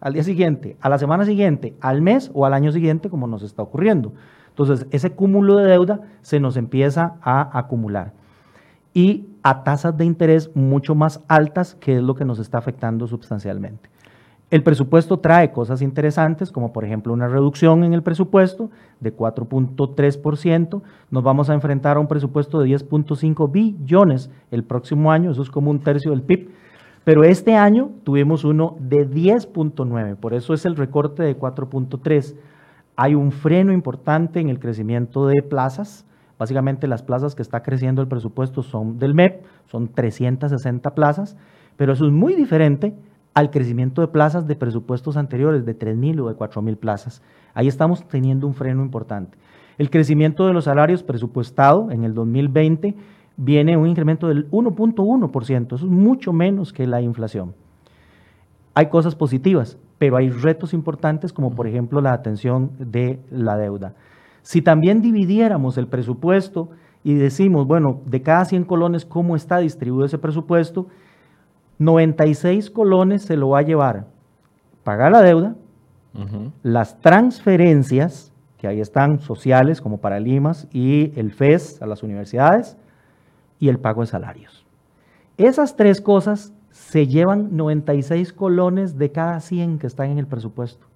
[0.00, 3.42] al día siguiente, a la semana siguiente, al mes o al año siguiente, como nos
[3.42, 4.12] está ocurriendo.
[4.50, 8.12] Entonces, ese cúmulo de deuda se nos empieza a acumular
[8.94, 13.06] y a tasas de interés mucho más altas, que es lo que nos está afectando
[13.06, 13.90] sustancialmente.
[14.50, 20.82] El presupuesto trae cosas interesantes, como por ejemplo una reducción en el presupuesto de 4.3%.
[21.10, 25.50] Nos vamos a enfrentar a un presupuesto de 10.5 billones el próximo año, eso es
[25.50, 26.50] como un tercio del PIB.
[27.04, 32.34] Pero este año tuvimos uno de 10.9, por eso es el recorte de 4.3.
[32.96, 36.06] Hay un freno importante en el crecimiento de plazas.
[36.38, 41.36] Básicamente las plazas que está creciendo el presupuesto son del MEP, son 360 plazas,
[41.76, 42.94] pero eso es muy diferente
[43.34, 47.22] al crecimiento de plazas de presupuestos anteriores de 3.000 o de 4.000 plazas.
[47.52, 49.36] Ahí estamos teniendo un freno importante.
[49.76, 52.94] El crecimiento de los salarios presupuestado en el 2020
[53.36, 57.54] viene un incremento del 1.1%, eso es mucho menos que la inflación.
[58.74, 63.94] Hay cosas positivas, pero hay retos importantes como por ejemplo la atención de la deuda.
[64.44, 66.68] Si también dividiéramos el presupuesto
[67.02, 70.86] y decimos, bueno, de cada 100 colones, ¿cómo está distribuido ese presupuesto?
[71.78, 74.06] 96 colones se lo va a llevar
[74.84, 75.56] pagar la deuda,
[76.62, 82.76] las transferencias, que ahí están sociales como para Limas y el FES a las universidades,
[83.58, 84.64] y el pago de salarios.
[85.38, 90.86] Esas tres cosas se llevan 96 colones de cada 100 que están en el presupuesto.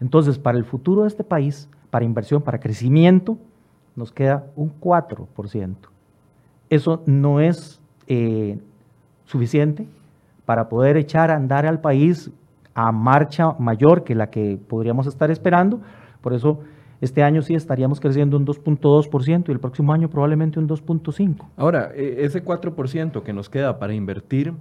[0.00, 3.38] Entonces, para el futuro de este país, para inversión, para crecimiento,
[3.96, 5.76] nos queda un 4%.
[6.70, 8.58] Eso no es eh,
[9.24, 9.86] suficiente
[10.44, 12.30] para poder echar a andar al país
[12.74, 15.80] a marcha mayor que la que podríamos estar esperando.
[16.20, 16.60] Por eso
[17.00, 21.44] este año sí estaríamos creciendo un 2.2% y el próximo año probablemente un 2.5%.
[21.56, 24.52] Ahora, e, ese 4% que nos queda para invertir,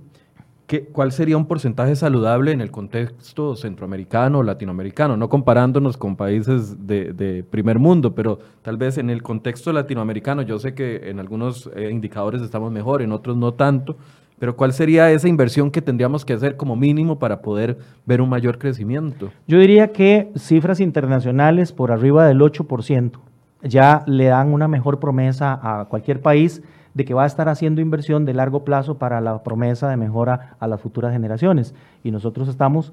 [0.67, 5.17] ¿qué, ¿cuál sería un porcentaje saludable en el contexto centroamericano o latinoamericano?
[5.17, 10.59] No comparándonos con países de, primer mundo, pero tal vez en el contexto latinoamericano, yo
[10.59, 13.97] sé que en algunos eh, indicadores estamos mejor, en otros no tanto,
[14.39, 18.29] pero ¿cuál sería esa inversión que tendríamos que hacer como mínimo para poder ver un
[18.29, 19.31] mayor crecimiento?
[19.47, 23.19] Yo diría que cifras internacionales por arriba del 8%
[23.63, 26.61] ya le dan una mejor promesa a cualquier país
[26.97, 30.55] de que va a estar haciendo inversión de largo plazo para la promesa de mejora
[30.59, 31.75] a las futuras generaciones.
[32.03, 32.91] Y nosotros estamos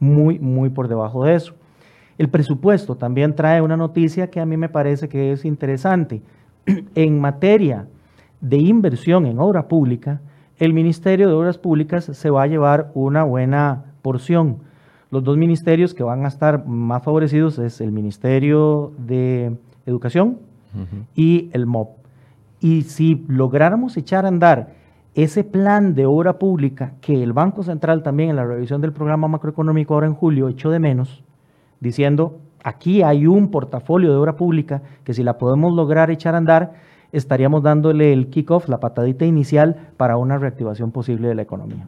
[0.00, 1.54] muy, muy por debajo de eso.
[2.18, 6.20] El presupuesto también trae una noticia que a mí me parece que es interesante.
[6.96, 7.86] En materia
[8.40, 10.20] de inversión en obra pública,
[10.58, 14.58] el Ministerio de Obras Públicas se va a llevar una buena porción.
[15.12, 20.40] Los dos ministerios que van a estar más favorecidos es el Ministerio de Educación
[21.14, 22.03] y el MOP.
[22.64, 24.72] Y si lográramos echar a andar
[25.14, 29.28] ese plan de obra pública que el Banco Central también en la revisión del programa
[29.28, 31.22] macroeconómico ahora en julio echó de menos,
[31.80, 36.38] diciendo, aquí hay un portafolio de obra pública que si la podemos lograr echar a
[36.38, 36.72] andar,
[37.12, 41.86] estaríamos dándole el kickoff, la patadita inicial para una reactivación posible de la economía.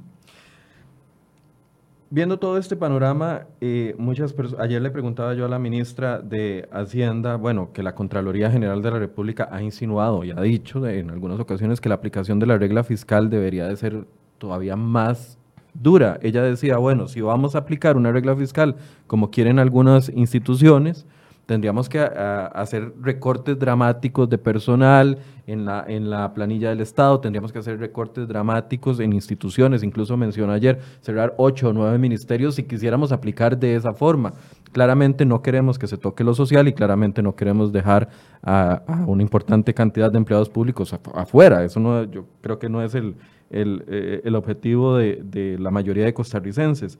[2.08, 7.34] Viendo todo este panorama, eh, muchas ayer le preguntaba yo a la ministra de Hacienda,
[7.34, 11.40] bueno, que la Contraloría General de la República ha insinuado y ha dicho en algunas
[11.40, 14.06] ocasiones que la aplicación de la regla fiscal debería de ser
[14.38, 15.36] todavía más
[15.74, 16.20] dura.
[16.22, 18.76] Ella decía, bueno, si vamos a aplicar una regla fiscal
[19.08, 21.06] como quieren algunas instituciones,
[21.46, 27.52] tendríamos que hacer recortes dramáticos de personal en la, en la planilla del Estado, tendríamos
[27.52, 32.64] que hacer recortes dramáticos en instituciones, incluso mencionó ayer cerrar ocho o nueve ministerios si
[32.64, 34.34] quisiéramos aplicar de esa forma.
[34.72, 38.08] Claramente no queremos que se toque lo social y claramente no queremos dejar
[38.42, 41.62] a, una importante cantidad de empleados públicos afuera.
[41.62, 43.14] Eso no, yo creo que no es el,
[43.50, 46.98] el, eh, el objetivo de, de la mayoría de costarricenses.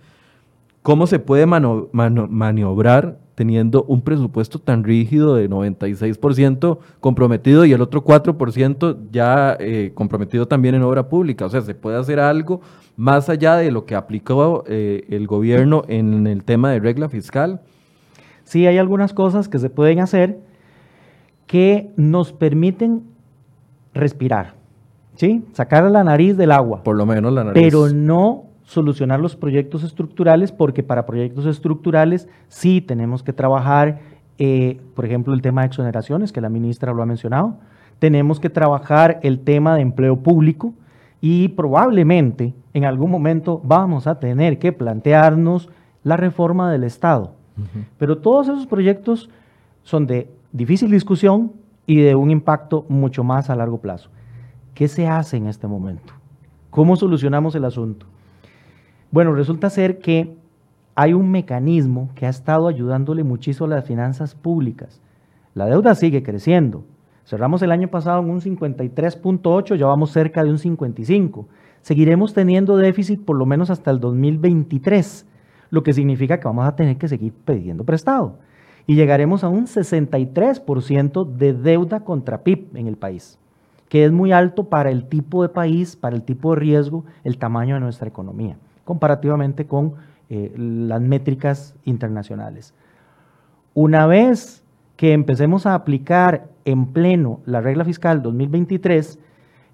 [0.83, 8.03] ¿Cómo se puede maniobrar teniendo un presupuesto tan rígido de 96% comprometido y el otro
[8.03, 11.44] 4% ya eh, comprometido también en obra pública?
[11.44, 12.62] O sea, ¿se puede hacer algo
[12.96, 17.61] más allá de lo que aplicó eh, el gobierno en el tema de regla fiscal?
[18.42, 20.38] Sí, hay algunas cosas que se pueden hacer
[21.46, 23.03] que nos permiten
[23.92, 24.55] respirar,
[25.14, 25.44] ¿sí?
[25.53, 26.83] Sacar la nariz del agua.
[26.83, 27.62] Por lo menos la nariz.
[27.62, 34.00] Pero no solucionar los proyectos estructurales porque para proyectos estructurales sí tenemos que trabajar
[34.38, 37.57] eh, por ejemplo, el tema de exoneraciones, que la ministra lo ha mencionado.
[37.98, 40.74] Tenemos que trabajar el tema de empleo público
[41.20, 45.70] y probablemente en algún momento vamos a tener que plantearnos
[46.05, 47.33] la reforma del Estado.
[47.96, 49.31] Pero todos esos proyectos
[49.83, 51.52] son de difícil discusión
[51.87, 54.11] y de un impacto mucho más a largo plazo.
[54.74, 56.12] ¿Qué se hace en este momento?
[56.68, 58.05] ¿Cómo solucionamos el asunto?
[59.16, 60.37] Bueno, resulta ser que
[60.94, 65.00] hay un mecanismo que ha estado ayudándole muchísimo a las finanzas públicas.
[65.55, 66.85] La deuda sigue creciendo.
[67.24, 71.48] Cerramos el año pasado en un 53.8, ya vamos cerca de un 55.
[71.81, 75.24] Seguiremos teniendo déficit por lo menos hasta el 2023,
[75.70, 78.40] lo que significa que vamos a tener que seguir pidiendo prestado.
[78.87, 83.38] Y llegaremos a un 63% de deuda contra PIB en el país,
[83.88, 87.38] que es muy alto para el tipo de país, para el tipo de riesgo, el
[87.38, 89.96] tamaño de nuestra economía, comparativamente con
[90.31, 92.72] eh, las métricas internacionales.
[93.75, 94.64] Una vez
[94.96, 99.18] que empecemos a aplicar en pleno la regla fiscal 2023,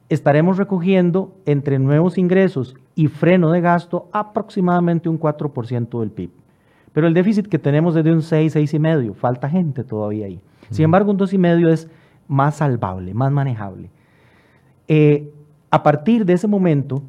[0.09, 6.31] estaremos recogiendo entre nuevos ingresos y freno de gasto aproximadamente un 4% del PIB.
[6.92, 10.40] Pero el déficit que tenemos es de un 6, 6,5, falta gente todavía ahí.
[10.70, 11.88] Sin embargo, un 2,5 es
[12.29, 13.90] más salvable, más manejable.
[14.88, 15.33] Eh,
[15.70, 17.03] a partir de ese momento,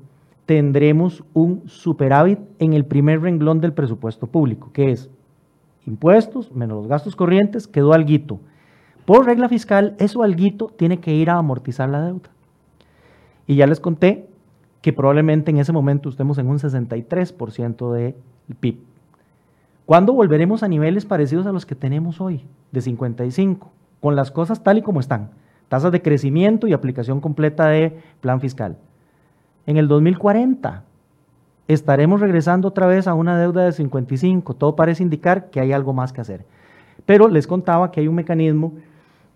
[0.45, 5.09] tendremos un superávit en el primer renglón del presupuesto público, que es
[5.85, 8.39] impuestos menos los gastos corrientes, quedó alguito.
[9.05, 12.29] Por regla fiscal, eso alguito tiene que ir a amortizar la deuda.
[13.47, 14.27] Y ya les conté
[14.81, 18.15] que probablemente en ese momento estemos en un 63% del
[18.59, 18.79] PIB.
[19.85, 24.63] ¿Cuándo volveremos a niveles parecidos a los que tenemos hoy, de 55, con las cosas
[24.63, 25.31] tal y como están?
[25.67, 28.77] Tasas de crecimiento y aplicación completa de plan fiscal
[29.65, 30.83] en el 2040
[31.67, 34.53] estaremos regresando otra vez a una deuda de 55.
[34.55, 36.45] Todo parece indicar que hay algo más que hacer.
[37.05, 38.73] Pero les contaba que hay un mecanismo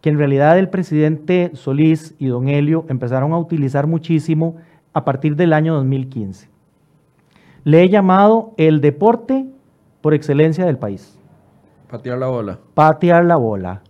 [0.02, 4.58] que en realidad el presidente Solís y don Helio empezaron a utilizar muchísimo
[4.94, 6.50] a partir del año 2015.
[7.64, 9.46] Le he llamado el deporte
[10.02, 11.18] por excelencia del país.
[11.90, 12.60] Patear la bola.
[12.74, 13.82] Patear la bola.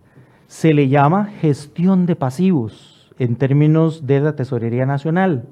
[0.46, 5.44] Se le llama gestión de pasivos en términos de la Tesorería Nacional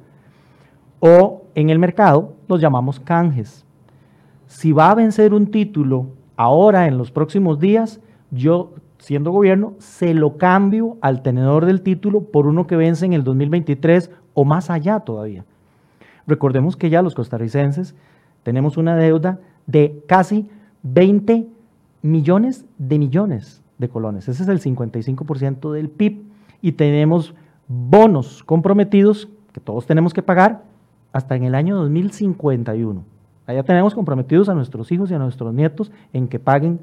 [1.00, 3.64] o en el mercado los llamamos canjes.
[4.46, 6.06] Si va a vencer un título
[6.36, 12.22] ahora en los próximos días, yo siendo gobierno se lo cambio al tenedor del título
[12.22, 15.44] por uno que vence en el 2023 o más allá todavía.
[16.26, 17.94] Recordemos que ya los costarricenses
[18.42, 20.48] tenemos una deuda de casi
[20.82, 21.46] 20
[22.02, 24.28] millones de millones de colones.
[24.28, 26.22] Ese es el 55% del PIB
[26.62, 27.34] y tenemos
[27.68, 30.62] bonos comprometidos que todos tenemos que pagar
[31.16, 33.02] hasta en el año 2051.
[33.46, 36.78] Allá tenemos comprometidos a nuestros hijos y a nuestros nietos en que paguen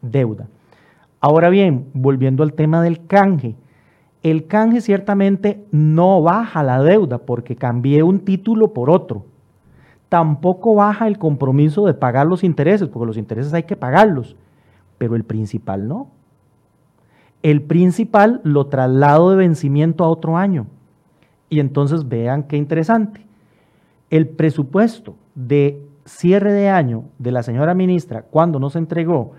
[0.00, 0.48] deuda.
[1.20, 3.56] Ahora bien, volviendo al tema del canje,
[4.22, 9.26] el canje ciertamente no baja la deuda porque cambié un título por otro.
[10.08, 14.34] Tampoco baja el compromiso de pagar los intereses, porque los intereses hay que pagarlos,
[14.96, 16.08] pero el principal no.
[17.42, 20.68] El principal lo traslado de vencimiento a otro año.
[21.50, 23.24] Y entonces vean qué interesante
[24.10, 29.32] el presupuesto de cierre de año de la señora ministra cuando nos entregó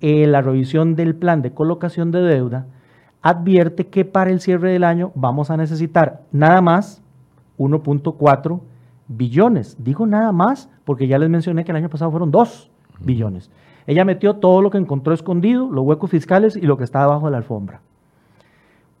[0.00, 2.66] eh, la revisión del plan de colocación de deuda,
[3.22, 7.02] advierte que para el cierre del año vamos a necesitar nada más
[7.58, 8.60] 1.4
[9.06, 9.76] billones.
[9.78, 12.70] Digo nada más porque ya les mencioné que el año pasado fueron 2
[13.00, 13.50] billones.
[13.86, 17.26] Ella metió todo lo que encontró escondido, los huecos fiscales y lo que está debajo
[17.26, 17.80] de la alfombra.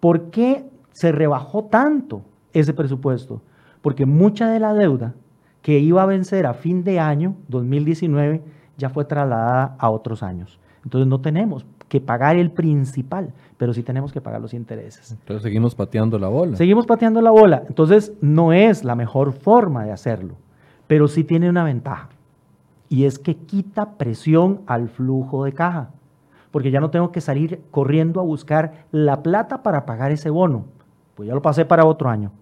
[0.00, 3.40] ¿Por qué se rebajó tanto ese presupuesto?
[3.82, 5.14] Porque mucha de la deuda
[5.60, 8.42] que iba a vencer a fin de año 2019
[8.78, 10.58] ya fue trasladada a otros años.
[10.84, 15.12] Entonces no tenemos que pagar el principal, pero sí tenemos que pagar los intereses.
[15.12, 16.56] Entonces seguimos pateando la bola.
[16.56, 17.64] Seguimos pateando la bola.
[17.68, 20.36] Entonces no es la mejor forma de hacerlo,
[20.86, 22.08] pero sí tiene una ventaja.
[22.88, 25.90] Y es que quita presión al flujo de caja,
[26.50, 30.64] porque ya no tengo que salir corriendo a buscar la plata para pagar ese bono.
[31.14, 32.32] Pues ya lo pasé para otro año.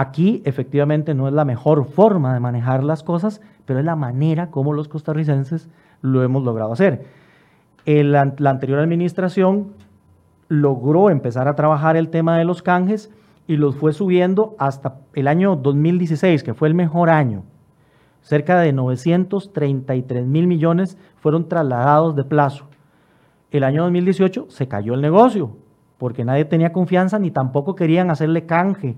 [0.00, 4.48] Aquí efectivamente no es la mejor forma de manejar las cosas, pero es la manera
[4.48, 5.68] como los costarricenses
[6.02, 7.04] lo hemos logrado hacer.
[7.84, 9.72] la anterior administración
[10.46, 13.10] logró empezar a trabajar el tema de los canjes
[13.48, 17.42] y los fue subiendo hasta el año 2016, que fue el mejor año.
[18.22, 22.68] Cerca de 933 mil millones fueron trasladados de plazo.
[23.50, 25.56] El año 2018 se cayó el negocio,
[25.96, 28.96] porque nadie tenía confianza ni tampoco querían hacerle canje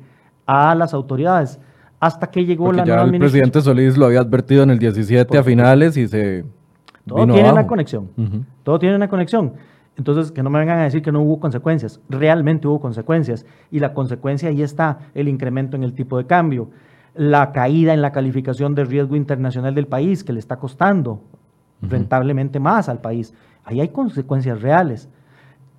[0.50, 1.60] a las autoridades.
[2.00, 5.44] Hasta que llegó la nueva El presidente Solís lo había advertido en el 17 a
[5.44, 6.44] finales y se.
[7.06, 8.08] Todo tiene una conexión.
[8.64, 9.52] Todo tiene una conexión.
[9.96, 12.00] Entonces, que no me vengan a decir que no hubo consecuencias.
[12.08, 13.44] Realmente hubo consecuencias.
[13.70, 16.70] Y la consecuencia ahí está, el incremento en el tipo de cambio,
[17.14, 21.22] la caída en la calificación de riesgo internacional del país, que le está costando
[21.82, 23.34] rentablemente más al país.
[23.64, 25.08] Ahí hay consecuencias reales.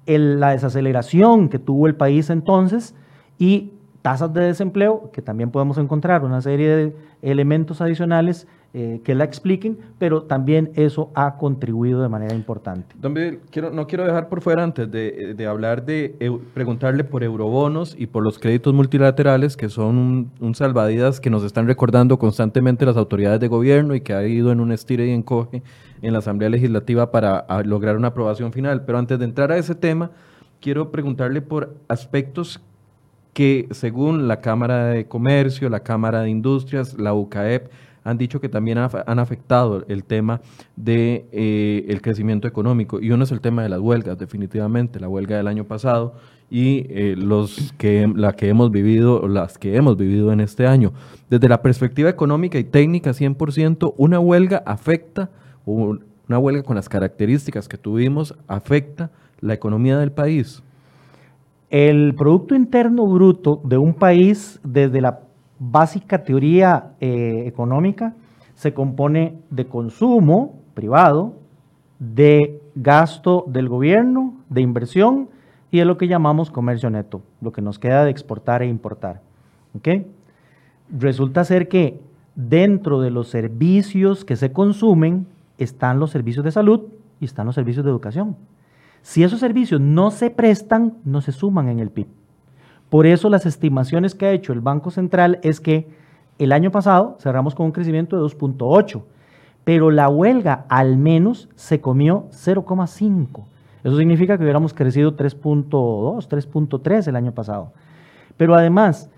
[0.06, 2.96] la desaceleración que tuvo el país entonces
[3.38, 9.16] y tasas de desempleo, que también podemos encontrar una serie de elementos adicionales eh, que
[9.16, 12.96] la expliquen, pero también eso ha contribuido de manera importante.
[13.02, 13.14] Don
[13.50, 16.16] quiero, no quiero dejar por fuera antes de, de hablar de
[16.54, 21.68] preguntarle por eurobonos y por los créditos multilaterales, que son un, salvavidas que nos están
[21.68, 25.64] recordando constantemente las autoridades de gobierno y que ha ido en un estire y encoge
[26.02, 28.86] en la Asamblea Legislativa para lograr una aprobación final.
[28.86, 30.12] Pero antes de entrar a ese tema,
[30.62, 32.62] quiero preguntarle por aspectos
[33.34, 37.70] que según la Cámara de Comercio, la Cámara de Industrias, la UCAEP,
[38.04, 40.42] han dicho que también han afectado el tema
[40.76, 43.00] de, eh, el crecimiento económico.
[43.00, 46.16] Y uno es el tema de las huelgas, definitivamente, la huelga del año pasado
[46.50, 50.94] y eh, los que, la que hemos vivido, las que hemos vivido en este año.
[51.30, 55.30] Desde la perspectiva económica y técnica, 100%, una huelga afecta,
[55.66, 60.64] una huelga con las características que tuvimos, afecta la economía del país.
[61.72, 65.22] El Producto Interno Bruto de un país, desde la
[65.58, 68.14] básica teoría eh, económica
[68.56, 71.34] se compone de consumo privado,
[71.98, 75.30] de gasto del gobierno, de inversión
[75.72, 79.22] y de lo que llamamos comercio neto, lo que nos queda de exportar e importar.
[80.92, 82.02] Resulta ser que
[82.36, 85.26] dentro de los servicios que se consumen
[85.58, 86.82] están los servicios de salud
[87.22, 88.36] y están los servicios de educación.
[89.02, 92.08] Si esos servicios no se prestan, no se suman en el PIB.
[92.90, 95.90] Por eso las estimaciones que ha hecho el Banco Central es que
[96.40, 99.04] el año pasado cerramos con un crecimiento de 2.8,
[99.64, 103.44] pero la huelga al menos se comió 0,5.
[103.84, 107.72] Eso significa que hubiéramos crecido 3.2, 3.3 el año pasado.
[108.38, 109.10] Pero además,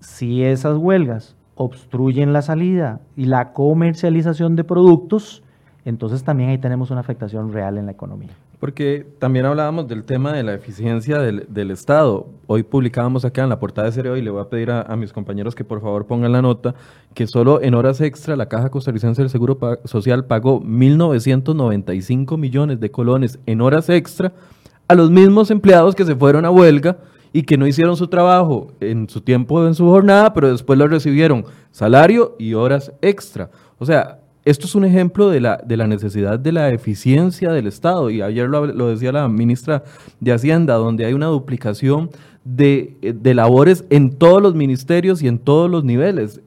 [0.00, 5.42] si esas huelgas obstruyen la salida y la comercialización de productos,
[5.84, 8.30] entonces también ahí tenemos una afectación real en la economía.
[8.62, 12.28] Porque también hablábamos del tema de la eficiencia del, Estado.
[12.46, 15.12] Hoy publicábamos acá en la portada de Cereo y le voy a pedir a, mis
[15.12, 16.76] compañeros que por favor pongan la nota
[17.12, 22.88] que solo en horas extra la Caja Costarricense del Seguro Social pagó 1.995 millones de
[22.92, 24.32] colones en horas extra
[24.86, 26.98] a los mismos empleados que se fueron a huelga
[27.32, 30.86] y que no hicieron su trabajo en su tiempo, en su jornada, pero después lo
[30.86, 33.50] recibieron salario y horas extra.
[33.80, 37.66] O sea, esto es un ejemplo de la, de la necesidad de la eficiencia del
[37.68, 38.10] Estado.
[38.10, 39.84] Y ayer lo, decía la ministra
[40.20, 42.10] de Hacienda, donde hay una duplicación
[42.44, 46.40] de, labores en todos los ministerios y en todos los niveles.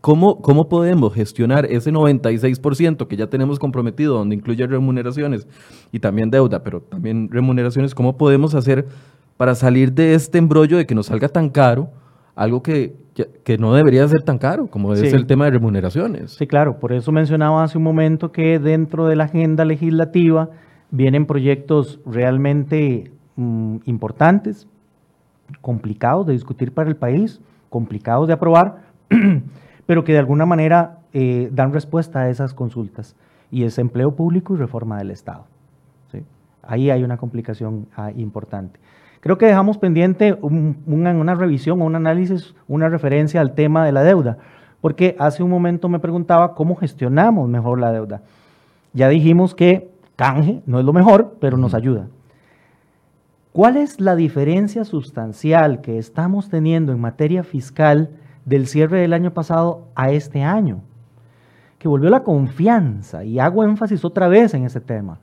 [0.00, 5.46] ¿Cómo, ¿Cómo, podemos gestionar ese 96% que ya tenemos comprometido, donde incluye remuneraciones
[5.92, 7.94] y también deuda, pero también remuneraciones?
[7.94, 8.86] ¿Cómo podemos hacer
[9.36, 11.90] para salir de este embrollo de que nos salga tan caro
[12.34, 16.32] algo que que, no debería ser tan caro como es el tema de remuneraciones.
[16.32, 20.50] Sí, claro, por eso mencionaba hace un momento que dentro de la agenda legislativa
[20.90, 24.66] vienen proyectos realmente mm, importantes,
[25.60, 28.82] complicados de discutir para el país, complicados de aprobar,
[29.86, 33.14] pero que de alguna manera eh, dan respuesta a esas consultas,
[33.50, 35.46] y es empleo público y reforma del Estado.
[36.64, 38.78] Ahí hay una complicación ah, importante.
[39.22, 44.02] Creo que dejamos pendiente una, revisión o un análisis, una referencia al tema de la
[44.02, 44.38] deuda,
[44.80, 48.22] porque hace un momento me preguntaba cómo gestionamos mejor la deuda.
[48.92, 52.08] Ya dijimos que canje no es lo mejor, pero nos ayuda.
[53.52, 58.10] ¿Cuál es la diferencia sustancial que estamos teniendo en materia fiscal
[58.44, 60.80] del cierre del año pasado a este año?
[61.78, 65.20] Que volvió la confianza, y hago énfasis otra vez en ese tema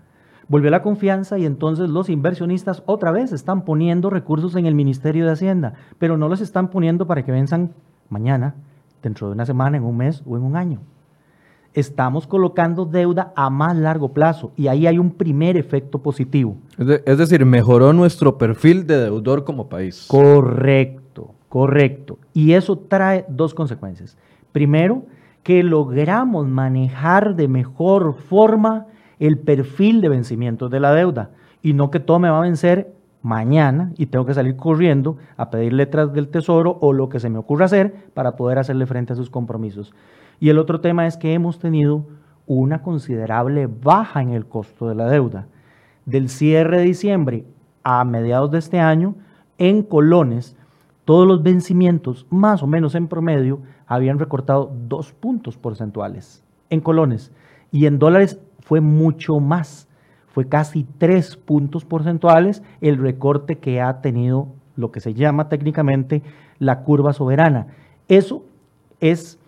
[0.50, 5.26] volvió la confianza y entonces los inversionistas otra vez están poniendo recursos en el Ministerio
[5.26, 7.72] de Hacienda, pero no los están poniendo para que venzan
[8.10, 8.56] mañana,
[9.02, 10.80] dentro de una semana, en un mes o en un año.
[11.76, 16.58] Estamos colocando deuda a más largo plazo y ahí hay un primer efecto positivo.
[16.78, 20.08] Es, decir, mejoró nuestro perfil de deudor como país.
[20.10, 22.18] Correcto, correcto.
[22.34, 24.18] Y eso trae dos consecuencias.
[24.52, 25.04] Primero,
[25.44, 28.88] que logramos manejar de mejor forma
[29.20, 32.94] el perfil de vencimiento de la deuda y no que todo me va a vencer
[33.22, 37.30] mañana y tengo que salir corriendo a pedir letras del tesoro o lo que se
[37.30, 39.94] me ocurra hacer para poder hacerle frente a sus compromisos.
[40.40, 42.06] Y el otro tema es que hemos tenido
[42.48, 45.48] una considerable baja en el costo de la deuda.
[46.06, 47.46] Del cierre de diciembre
[47.84, 49.16] a mediados de este año,
[49.58, 50.56] en colones,
[51.06, 57.32] todos los vencimientos, más o menos en promedio, habían recortado dos puntos porcentuales en colones
[57.72, 58.40] y en dólares
[58.70, 59.88] fue mucho más.
[60.28, 66.22] fue casi tres puntos porcentuales el recorte que ha tenido lo que se llama técnicamente
[66.60, 67.66] la curva soberana.
[68.08, 68.44] Eso
[69.00, 69.40] es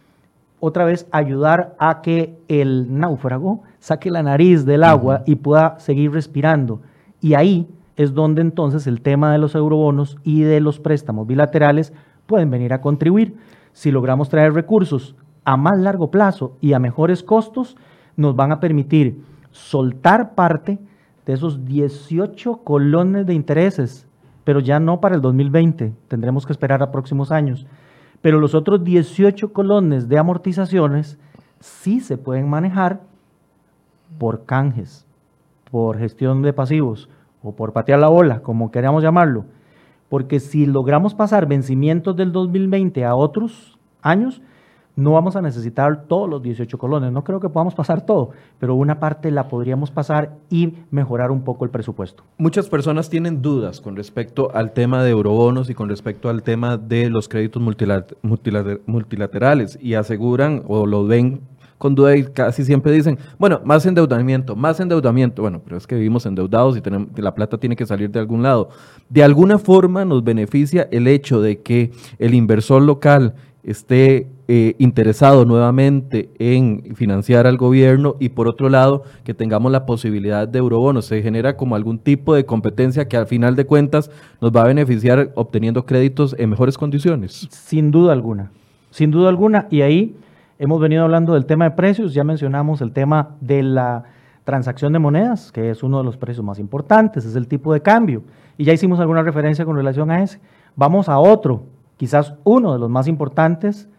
[0.59, 6.11] otra vez ayudar a que el náufrago saque la nariz del agua y pueda seguir
[6.11, 6.81] respirando.
[7.21, 11.93] Y ahí es donde entonces el tema de los eurobonos y de los préstamos bilaterales
[12.25, 13.37] pueden venir a contribuir.
[13.71, 15.15] Si logramos traer recursos
[15.45, 17.77] a más largo plazo y a mejores costos,
[18.15, 20.79] nos van a permitir soltar parte
[21.25, 24.07] de esos 18 colones de intereses,
[24.43, 27.67] pero ya no para el 2020, tendremos que esperar a próximos años.
[28.21, 31.19] Pero los otros 18 colones de amortizaciones
[31.59, 33.01] sí se pueden manejar
[34.17, 35.05] por canjes,
[35.69, 37.09] por gestión de pasivos
[37.41, 39.45] o por patear la bola, como queramos llamarlo.
[40.09, 44.41] Porque si logramos pasar vencimientos del 2020 a otros años,
[45.01, 48.75] no vamos a necesitar todos los 18 colones, no creo que podamos pasar todo, pero
[48.75, 52.23] una parte la podríamos pasar y mejorar un poco el presupuesto.
[52.37, 56.77] Muchas personas tienen dudas con respecto al tema de eurobonos y con respecto al tema
[56.77, 57.61] de los créditos
[58.85, 61.41] multilaterales y aseguran o lo ven
[61.81, 65.41] con duda y casi siempre dicen, bueno, más endeudamiento, más endeudamiento.
[65.41, 68.43] Bueno, pero es que vivimos endeudados y tenemos, la plata tiene que salir de algún
[68.43, 68.69] lado.
[69.09, 73.33] De alguna forma nos beneficia el hecho de que el inversor local
[73.63, 79.85] esté eh, interesado nuevamente en financiar al gobierno y por otro lado que tengamos la
[79.85, 81.05] posibilidad de eurobonos.
[81.05, 84.67] Se genera como algún tipo de competencia que al final de cuentas nos va a
[84.67, 87.47] beneficiar obteniendo créditos en mejores condiciones.
[87.51, 88.51] Sin duda alguna,
[88.89, 89.67] sin duda alguna.
[89.69, 90.15] Y ahí
[90.61, 94.03] Hemos venido hablando del tema de precios, ya mencionamos el tema de la
[94.43, 97.81] transacción de monedas, que es uno de los precios más importantes, es el tipo de
[97.81, 98.21] cambio.
[98.59, 100.39] Y ya hicimos alguna referencia con relación a ese.
[100.75, 101.63] Vamos a otro,
[101.97, 103.89] quizás uno de los más importantes,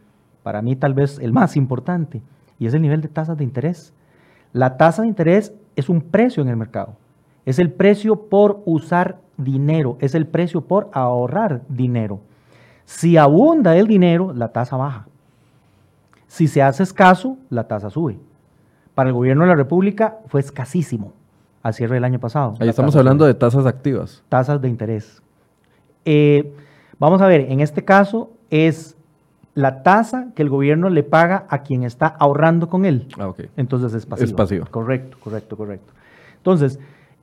[0.43, 2.23] para mí tal vez el más importante,
[2.59, 3.93] y es el nivel de tasas de interés.
[4.53, 6.97] La tasa de interés es un precio en el mercado.
[7.45, 12.21] Es el precio por usar dinero, es el precio por ahorrar dinero.
[12.85, 15.07] Si abunda el dinero, la tasa baja.
[16.27, 18.19] Si se hace escaso, la tasa sube.
[18.95, 21.13] Para el gobierno de la República fue escasísimo
[21.63, 22.55] al cierre del año pasado.
[22.61, 24.23] Ahí estamos hablando de tasas activas.
[24.29, 25.23] Tasas de interés.
[26.05, 26.53] Eh,
[26.99, 28.97] vamos a ver, en este caso es
[29.55, 33.09] la tasa que el gobierno le paga a quien está ahorrando con él.
[33.19, 33.51] Ah, okay.
[33.57, 34.25] Entonces es pasivo.
[34.25, 34.67] Es pasivo.
[34.71, 35.93] Correcto, correcto, correcto.
[36.37, 36.79] Entonces,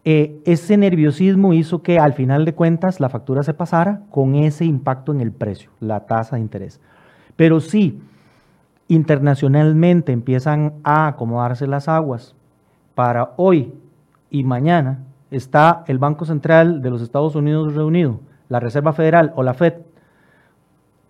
[0.06, 4.66] eh, ese nerviosismo hizo que al final de cuentas la factura se pasara con ese
[4.66, 6.80] impacto en el precio, la tasa de interés.
[7.36, 8.02] Pero sí,
[8.88, 12.36] internacionalmente empiezan a acomodarse las aguas,
[13.00, 13.74] para hoy
[14.30, 18.20] y mañana está el Banco Central de los Estados Unidos reunido,
[18.50, 19.76] la Reserva Federal o la Fed.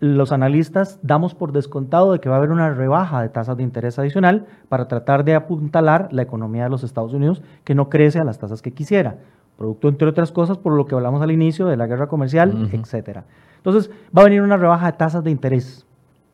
[0.00, 3.62] Los analistas damos por descontado de que va a haber una rebaja de tasas de
[3.62, 8.18] interés adicional para tratar de apuntalar la economía de los Estados Unidos que no crece
[8.18, 9.18] a las tasas que quisiera,
[9.58, 13.24] producto entre otras cosas por lo que hablamos al inicio de la guerra comercial, etcétera.
[13.58, 15.86] Entonces, va a venir una rebaja de tasas de interés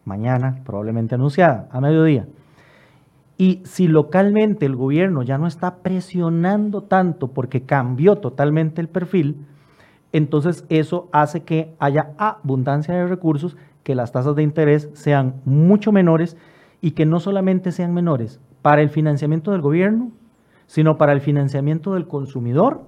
[0.06, 2.26] mañana probablemente anunciada, a mediodía.
[3.36, 9.44] Y si localmente el gobierno ya no está presionando tanto porque cambió totalmente el perfil,
[10.16, 15.92] entonces eso hace que haya abundancia de recursos, que las tasas de interés sean mucho
[15.92, 16.36] menores
[16.80, 20.10] y que no solamente sean menores para el financiamiento del gobierno,
[20.66, 22.82] sino para el financiamiento del consumidor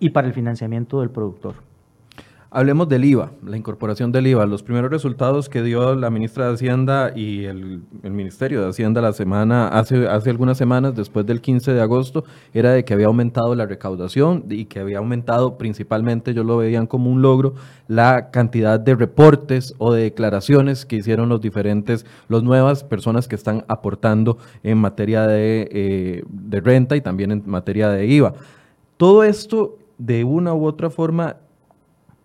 [0.00, 1.54] y para el financiamiento del productor.
[2.56, 4.46] Hablemos del IVA, la incorporación del IVA.
[4.46, 9.12] Los primeros resultados que dio la ministra de Hacienda y el, Ministerio de Hacienda la
[9.12, 13.56] semana, hace, hace algunas semanas, después del 15 de agosto, era de que había aumentado
[13.56, 17.54] la recaudación y que había aumentado principalmente, yo lo veían como un logro,
[17.88, 23.34] la cantidad de reportes o de declaraciones que hicieron los diferentes, las nuevas personas que
[23.34, 28.34] están aportando en materia eh, de renta y también en materia de IVA.
[28.96, 31.38] Todo esto de una u otra forma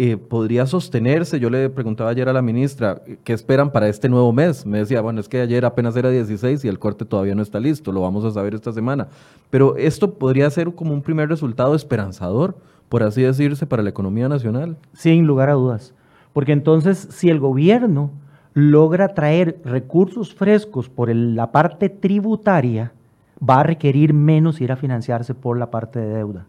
[0.01, 1.41] eh, podría sostenerse.
[1.41, 4.65] Yo le preguntaba ayer a la ministra, ¿qué esperan para este nuevo mes?
[4.65, 7.59] Me decía, bueno, es que ayer apenas era 16 y el corte todavía no está
[7.59, 9.09] listo, lo vamos a saber esta semana.
[9.49, 12.55] Pero esto podría ser como un primer resultado esperanzador,
[12.87, 14.77] por así decirse, para la economía nacional.
[14.93, 15.93] Sin lugar a dudas,
[16.31, 18.09] porque entonces si el gobierno
[18.53, 22.93] logra traer recursos frescos por la parte tributaria,
[23.37, 26.45] va a requerir menos ir a financiarse por la parte de deuda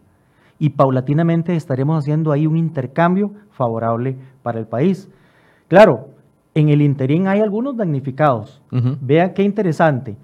[0.61, 5.09] y paulatinamente estaremos haciendo ahí un intercambio favorable para el país.
[5.67, 6.11] Claro,
[6.55, 8.63] en el interín hay algunos damnificados.
[9.01, 10.17] Vean qué interesante.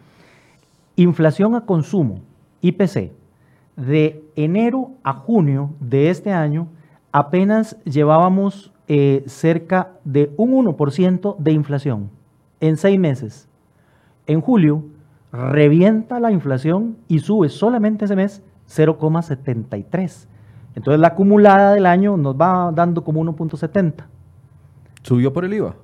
[0.94, 2.20] Inflación a consumo,
[2.60, 3.12] IPC,
[3.76, 6.68] de enero a junio de este año
[7.12, 12.10] apenas llevábamos eh, cerca de un 1% de inflación
[12.60, 13.48] en seis meses.
[14.26, 14.84] En julio
[15.32, 20.26] revienta la inflación y sube solamente ese mes 0,73.
[20.74, 24.04] Entonces la acumulada del año nos va dando como 1.70.
[25.02, 25.74] ¿Subió por el IVA?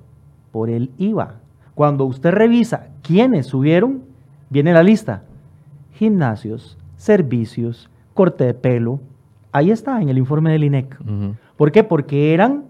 [0.51, 1.35] Por el IVA.
[1.75, 4.03] Cuando usted revisa quiénes subieron,
[4.49, 5.23] viene la lista.
[5.93, 8.99] Gimnasios, servicios, corte de pelo.
[9.51, 10.97] Ahí está en el informe del INEC.
[11.57, 11.83] ¿Por qué?
[11.83, 12.65] Porque eran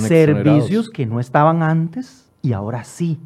[0.00, 3.18] servicios que no estaban antes y ahora sí.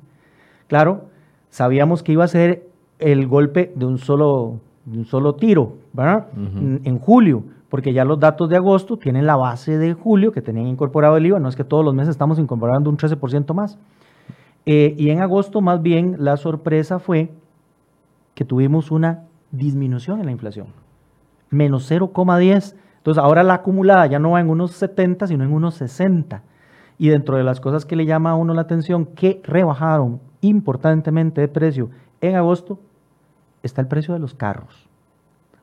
[0.68, 1.08] Claro,
[1.48, 2.68] sabíamos que iba a ser
[2.98, 4.60] el golpe de un solo,
[4.92, 6.28] un solo tiro, ¿verdad?
[6.36, 10.66] en, julio, porque ya los datos de agosto tienen la base de julio que tenían
[10.66, 13.78] incorporado el IVA, no es que todos los meses estamos incorporando un 13% más.
[14.66, 17.30] Eh, y en agosto más bien la sorpresa fue
[18.34, 20.66] que tuvimos una disminución en la inflación,
[21.50, 22.74] menos 0,10.
[22.98, 26.42] Entonces ahora la acumulada ya no va en unos 70, sino en unos 60.
[26.98, 31.40] Y dentro de las cosas que le llama a uno la atención, que rebajaron importantemente
[31.40, 32.78] de precio en agosto,
[33.62, 34.88] está el precio de los carros,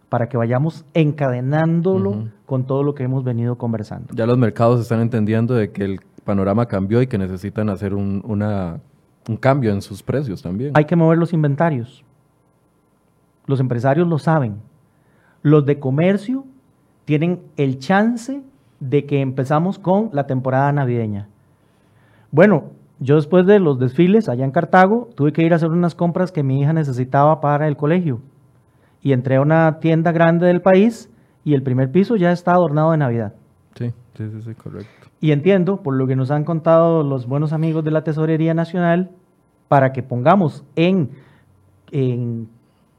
[0.10, 4.14] para que vayamos encadenándolo con todo lo que hemos venido conversando.
[4.14, 8.22] Ya los mercados están entendiendo de que el panorama cambió y que necesitan hacer un,
[8.26, 10.72] un cambio en sus precios también.
[10.76, 12.04] Hay que mover los inventarios.
[13.46, 14.58] Los empresarios lo saben.
[15.42, 16.46] Los de comercio
[17.06, 18.42] tienen el chance
[18.80, 21.30] de que empezamos con la temporada navideña.
[22.32, 25.94] Bueno, yo después de los desfiles allá en Cartago tuve que ir a hacer unas
[25.94, 28.22] compras que mi hija necesitaba para el colegio.
[29.02, 31.10] Y entré a una tienda grande del país
[31.44, 33.34] y el primer piso ya está adornado de Navidad.
[33.76, 35.08] Sí, sí, sí, correcto.
[35.22, 39.12] Y entiendo, por lo que nos han contado los buenos amigos de la Tesorería Nacional,
[39.68, 41.12] para que pongamos en,
[41.92, 42.50] en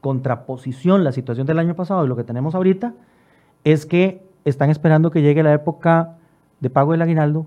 [0.01, 2.93] contraposición la situación del año pasado y lo que tenemos ahorita,
[3.63, 6.17] es que están esperando que llegue la época
[6.59, 7.45] de pago del aguinaldo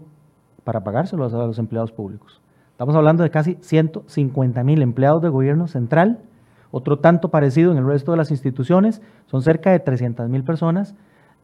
[0.64, 2.40] para pagárselo a los empleados públicos.
[2.72, 6.20] Estamos hablando de casi 150 mil empleados de gobierno central,
[6.70, 10.94] otro tanto parecido en el resto de las instituciones, son cerca de 300 mil personas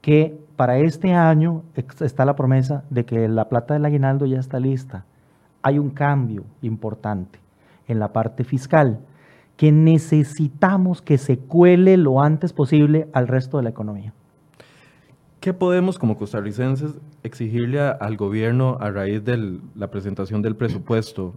[0.00, 4.58] que para este año está la promesa de que la plata del aguinaldo ya está
[4.58, 5.04] lista.
[5.62, 7.40] Hay un cambio importante
[7.88, 9.00] en la parte fiscal
[9.56, 14.14] que necesitamos que se cuele lo antes posible al resto de la economía.
[15.48, 16.90] ¿Qué podemos como costarricenses
[17.22, 21.32] exigirle al gobierno a raíz de la presentación del presupuesto?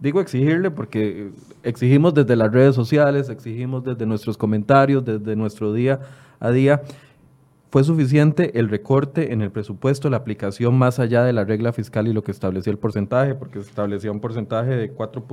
[0.00, 1.30] Digo exigirle porque
[1.62, 6.00] exigimos desde las redes sociales, exigimos desde nuestros comentarios, desde nuestro día
[6.40, 6.82] a día.
[7.70, 12.08] ¿Fue suficiente el recorte en el presupuesto, la aplicación más allá de la regla fiscal
[12.08, 13.36] y lo que establecía el porcentaje?
[13.36, 15.24] Porque se establecía un porcentaje de 4.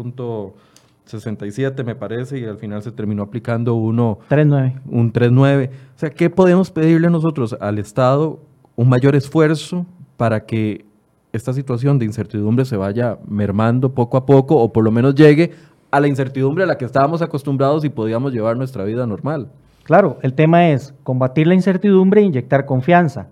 [1.10, 4.20] 67 me parece, y al final se terminó aplicando uno...
[4.30, 4.82] 3.9.
[4.88, 5.70] Un 3.9.
[5.70, 8.40] O sea, ¿qué podemos pedirle nosotros al Estado?
[8.76, 9.86] Un mayor esfuerzo
[10.16, 10.86] para que
[11.34, 15.52] esta situación de incertidumbre se vaya mermando poco a poco o por lo menos llegue
[15.92, 19.50] a la incertidumbre a la que estábamos acostumbrados y podíamos llevar nuestra vida normal.
[19.84, 23.28] Claro, el tema es combatir la incertidumbre e inyectar confianza.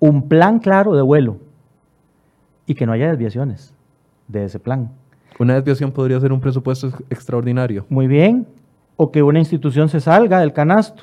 [0.00, 1.38] Un plan claro de vuelo
[2.66, 3.74] y que no haya desviaciones
[4.28, 4.92] de ese plan.
[5.42, 7.84] Una desviación podría ser un presupuesto extraordinario.
[7.88, 8.46] Muy bien.
[8.96, 11.02] O que una institución se salga del canasto.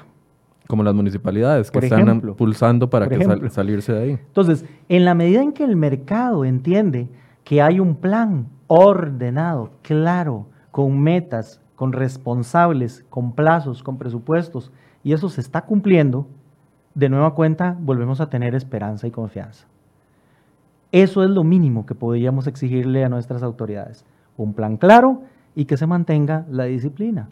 [0.65, 4.11] Como las municipalidades que están pulsando para que salirse de ahí.
[4.11, 7.09] Entonces, en la medida en que el mercado entiende
[7.43, 14.71] que hay un plan ordenado, claro, con metas, con responsables, con plazos, con presupuestos,
[15.03, 16.27] y eso se está cumpliendo,
[16.95, 19.65] de nueva cuenta volvemos a tener esperanza y confianza.
[20.93, 24.05] Eso es lo mínimo que podríamos exigirle a nuestras autoridades
[24.43, 25.21] un plan claro
[25.55, 27.29] y que se mantenga la disciplina.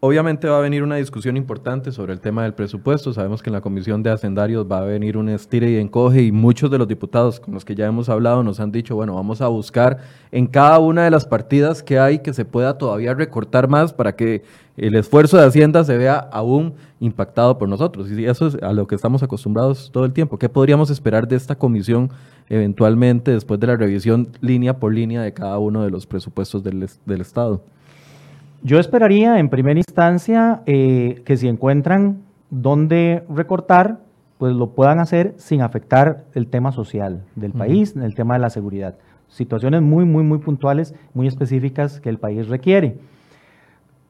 [0.00, 3.12] Obviamente va a venir una discusión importante sobre el tema del presupuesto.
[3.12, 6.30] Sabemos que en la Comisión de Hacendarios va a venir un estire y encoge y
[6.30, 9.40] muchos de los diputados con los que ya hemos hablado nos han dicho, bueno, vamos
[9.40, 9.98] a buscar
[10.30, 14.14] en cada una de las partidas que hay que se pueda todavía recortar más para
[14.14, 14.44] que
[14.76, 18.08] el esfuerzo de Hacienda se vea aún impactado por nosotros.
[18.08, 20.38] Y eso es a lo que estamos acostumbrados todo el tiempo.
[20.38, 22.10] ¿Qué podríamos esperar de esta comisión
[22.48, 26.88] eventualmente después de la revisión línea por línea de cada uno de los presupuestos del,
[27.04, 27.64] del Estado?
[28.62, 34.00] Yo esperaría en primera instancia eh, que si encuentran dónde recortar,
[34.38, 38.50] pues lo puedan hacer sin afectar el tema social del país, el tema de la
[38.50, 38.96] seguridad.
[39.28, 42.98] Situaciones muy, muy, muy puntuales, muy específicas que el país requiere.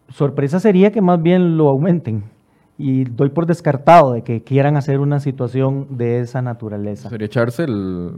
[0.09, 2.25] Sorpresa sería que más bien lo aumenten
[2.79, 7.09] y doy por descartado de que quieran hacer una situación de esa naturaleza.
[7.11, 8.13] Sería echarse el,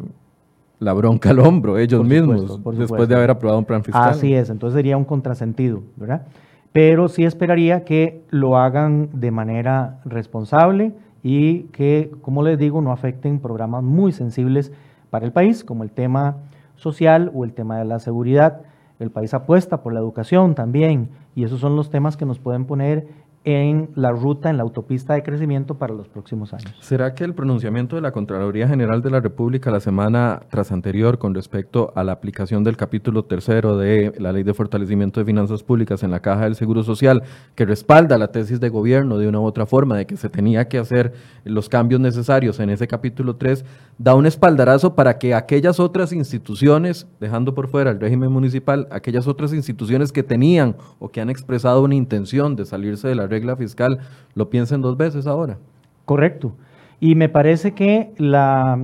[0.81, 4.09] la bronca al hombro ellos mismos después de haber aprobado un plan fiscal.
[4.09, 6.27] Así es, entonces sería un contrasentido, ¿verdad?
[6.73, 12.93] Pero sí esperaría que lo hagan de manera responsable y que, como les digo, no
[12.93, 14.73] afecten programas muy sensibles
[15.11, 16.37] para el país, como el tema
[16.77, 18.63] social o el tema de la seguridad.
[18.99, 22.65] El país apuesta por la educación también y esos son los temas que nos pueden
[22.65, 23.09] poner
[23.45, 26.75] en la ruta, en la autopista de crecimiento para los próximos años.
[26.81, 31.19] ¿Será que el pronunciamiento de la Contraloría General de la República la semana tras anterior
[31.19, 35.63] con respecto a la aplicación del capítulo tercero de la Ley de Fortalecimiento de Finanzas
[35.63, 37.23] Públicas en la Caja del Seguro Social,
[37.55, 40.69] que respalda la tesis de gobierno de una u otra forma de que se tenía
[40.69, 41.15] que hacer
[41.45, 43.65] los cambios necesarios en ese capítulo 3,
[43.97, 49.27] da un espaldarazo para que aquellas otras instituciones, dejando por fuera el régimen municipal, aquellas
[49.27, 53.57] otras instituciones que tenían o que han expresado una intención de salirse de la regla
[53.57, 53.99] fiscal
[54.35, 55.57] lo piensen dos veces ahora.
[56.05, 56.53] Correcto.
[57.01, 58.79] Y me parece que la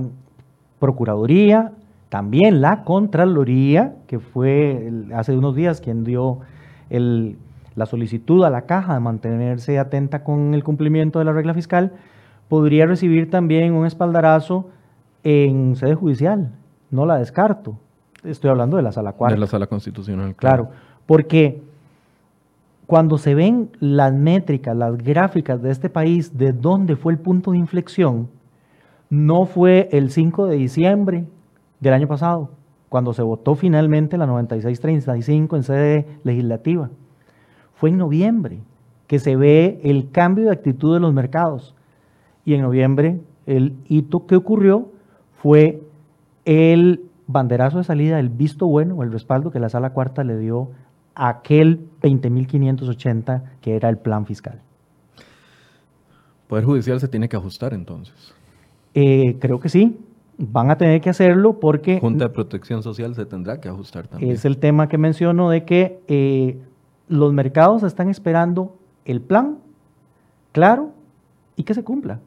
[0.79, 1.73] Procuraduría,
[2.09, 6.39] también la Contraloría, que fue hace unos días quien dio
[6.89, 11.93] la solicitud a la caja de mantenerse atenta con el cumplimiento de la regla fiscal,
[12.47, 14.69] podría recibir también un espaldarazo
[15.23, 16.51] en sede judicial.
[16.89, 17.77] No la descarto.
[18.23, 19.35] Estoy hablando de la sala cuarta.
[19.35, 20.35] De la sala constitucional.
[20.35, 20.69] Claro,
[21.05, 21.61] porque
[22.87, 27.51] cuando se ven las métricas, las gráficas de este país, de dónde fue el punto
[27.51, 28.29] de inflexión,
[29.09, 31.25] no fue el 5 de diciembre
[31.81, 32.49] del año pasado,
[32.89, 36.89] cuando se votó finalmente la 9635 en sede legislativa.
[37.73, 38.61] Fue en noviembre
[39.07, 41.75] que se ve el cambio de actitud de los mercados.
[42.45, 44.89] Y en noviembre el hito que ocurrió
[45.41, 45.83] fue
[46.45, 50.69] el banderazo de salida, el visto bueno, el respaldo que la sala cuarta le dio
[51.15, 54.61] aquel 20.580 que era el plan fiscal.
[56.47, 58.33] Poder Judicial se tiene que ajustar entonces.
[58.93, 59.97] Eh, creo que sí,
[60.37, 61.99] van a tener que hacerlo porque...
[61.99, 64.31] Junta de Protección Social se tendrá que ajustar también.
[64.31, 66.59] Es el tema que menciono de que eh,
[67.07, 69.57] los mercados están esperando el plan
[70.51, 70.91] claro
[71.55, 72.19] y que se cumpla.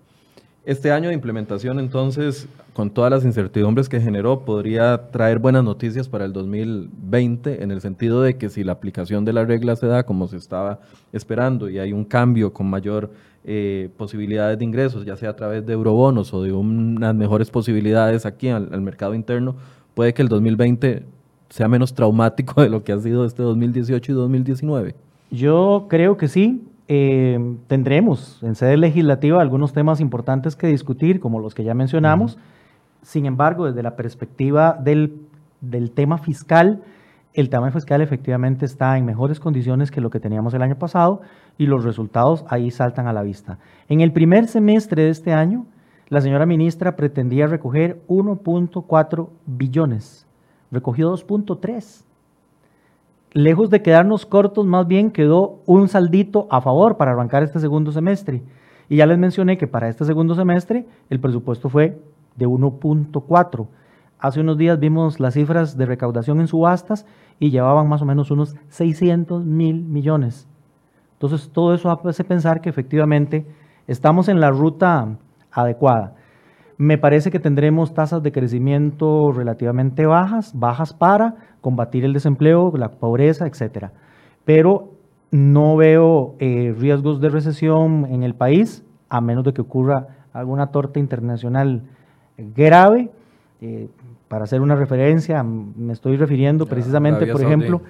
[0.66, 6.06] Este año de implementación, entonces, con todas las incertidumbres que generó, podría traer buenas noticias
[6.06, 9.86] para el 2020, en el sentido de que si la aplicación de la regla se
[9.86, 10.80] da como se estaba
[11.12, 13.10] esperando y hay un cambio con mayor
[13.44, 18.26] eh, posibilidades de ingresos, ya sea a través de eurobonos o de unas mejores posibilidades
[18.26, 19.56] aquí al, al mercado interno,
[19.94, 21.04] puede que el 2020
[21.48, 24.94] sea menos traumático de lo que ha sido este 2018 y 2019.
[25.30, 26.60] Yo creo que sí,
[26.92, 27.38] eh,
[27.68, 32.36] tendremos en sede legislativa algunos temas importantes que discutir, como los que ya mencionamos.
[33.02, 35.20] Sin embargo, desde la perspectiva del,
[35.94, 36.82] tema fiscal,
[37.32, 41.20] el tema fiscal efectivamente está en mejores condiciones que lo que teníamos el año pasado
[41.58, 43.60] y los resultados ahí saltan a la vista.
[43.88, 45.66] En el primer semestre de este año,
[46.08, 50.26] la señora ministra pretendía recoger 1.4 billones,
[50.72, 52.09] recogió 2.3
[53.32, 57.92] lejos de quedarnos cortos, más bien quedó un saldito a favor para arrancar este segundo
[57.92, 58.42] semestre.
[58.88, 62.00] Y ya les mencioné que para este segundo semestre el presupuesto fue
[62.36, 63.66] de 1.4.
[64.18, 67.06] Hace unos días vimos las cifras de recaudación en subastas
[67.38, 70.46] y llevaban más o menos unos 600 mil millones.
[71.14, 73.46] Entonces todo eso hace pensar que efectivamente
[73.86, 75.16] estamos en la ruta
[75.52, 76.16] adecuada.
[76.80, 82.92] Me parece que tendremos tasas de crecimiento relativamente bajas, bajas para combatir el desempleo, la
[82.92, 83.92] pobreza, etcétera.
[84.46, 84.88] Pero
[85.30, 90.68] no veo eh, riesgos de recesión en el país, a menos de que ocurra alguna
[90.68, 91.82] torta internacional
[92.38, 93.10] grave.
[93.60, 93.88] Eh,
[94.28, 97.82] para hacer una referencia, me estoy refiriendo precisamente, por ejemplo,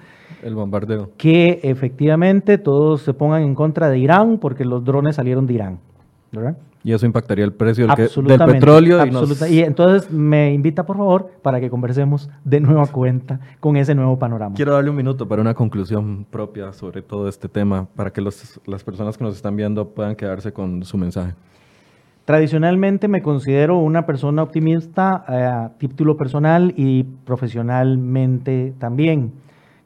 [0.42, 1.10] el bombardeo.
[1.16, 5.78] Que efectivamente todos se pongan en contra de Irán porque los drones salieron de Irán.
[6.32, 6.56] ¿verdad?
[6.82, 9.04] Y eso impactaría el precio del, petróleo.
[9.48, 14.18] Y, entonces me invita, por favor, para que conversemos de nueva cuenta con ese nuevo
[14.18, 14.54] panorama.
[14.56, 18.84] Quiero darle un minuto para una conclusión propia sobre todo este tema, para que las
[18.84, 21.34] personas que nos están viendo puedan quedarse con su mensaje.
[22.24, 29.32] Tradicionalmente me considero una persona optimista eh, a título personal y profesionalmente también.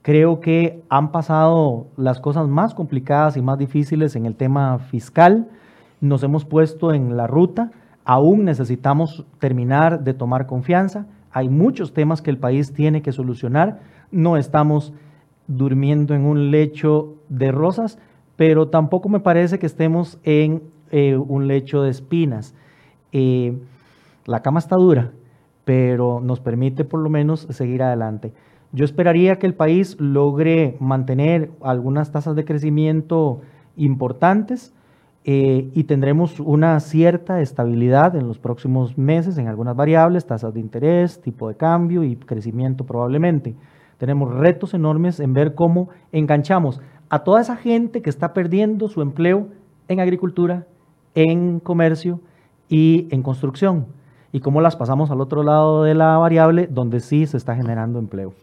[0.02, 5.48] Creo que han pasado las cosas más complicadas y más difíciles en el tema fiscal
[6.04, 7.70] nos hemos puesto en la ruta,
[8.04, 13.80] aún necesitamos terminar de tomar confianza, hay muchos temas que el país tiene que solucionar,
[14.10, 14.92] no estamos
[15.46, 17.98] durmiendo en un lecho de rosas,
[18.36, 22.54] pero tampoco me parece que estemos en eh, un lecho de espinas.
[23.12, 23.58] Eh,
[24.26, 25.12] la cama está dura,
[25.64, 28.32] pero nos permite por lo menos seguir adelante.
[28.72, 33.40] Yo esperaría que el país logre mantener algunas tasas de crecimiento
[33.76, 34.74] importantes,
[35.26, 40.60] eh, y tendremos una cierta estabilidad en los próximos meses en algunas variables, tasas de
[40.60, 43.54] interés, tipo de cambio y crecimiento probablemente.
[43.96, 49.00] Tenemos retos enormes en ver cómo enganchamos a toda esa gente que está perdiendo su
[49.00, 49.48] empleo
[49.88, 50.66] en agricultura,
[51.14, 52.20] en comercio
[52.68, 53.86] y en construcción,
[54.30, 57.98] y cómo las pasamos al otro lado de la variable donde sí se está generando
[57.98, 58.34] empleo.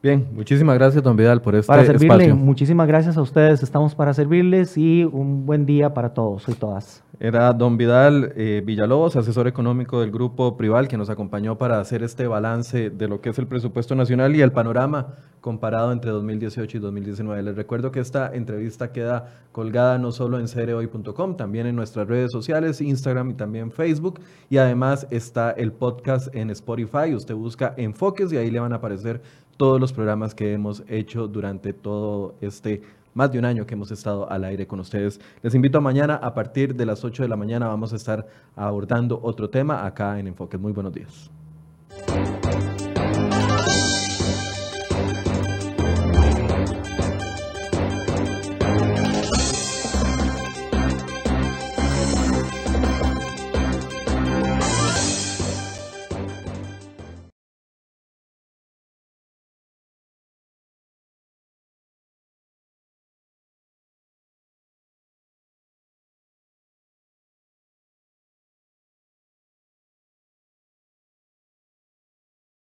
[0.00, 2.36] Bien, muchísimas gracias, don Vidal, por este para servirle, espacio.
[2.36, 7.02] Muchísimas gracias a ustedes, estamos para servirles y un buen día para todos y todas.
[7.18, 12.04] Era don Vidal eh, Villalobos, asesor económico del Grupo Prival, que nos acompañó para hacer
[12.04, 16.76] este balance de lo que es el presupuesto nacional y el panorama comparado entre 2018
[16.76, 17.42] y 2019.
[17.42, 22.30] Les recuerdo que esta entrevista queda colgada no solo en cereoy.com, también en nuestras redes
[22.30, 24.20] sociales, Instagram y también Facebook.
[24.48, 27.14] Y además está el podcast en Spotify.
[27.16, 29.20] Usted busca Enfoques y ahí le van a aparecer
[29.58, 32.80] todos los programas que hemos hecho durante todo este
[33.12, 35.20] más de un año que hemos estado al aire con ustedes.
[35.42, 38.26] Les invito a mañana a partir de las 8 de la mañana vamos a estar
[38.54, 40.60] abordando otro tema acá en Enfoques.
[40.60, 41.30] Muy buenos días.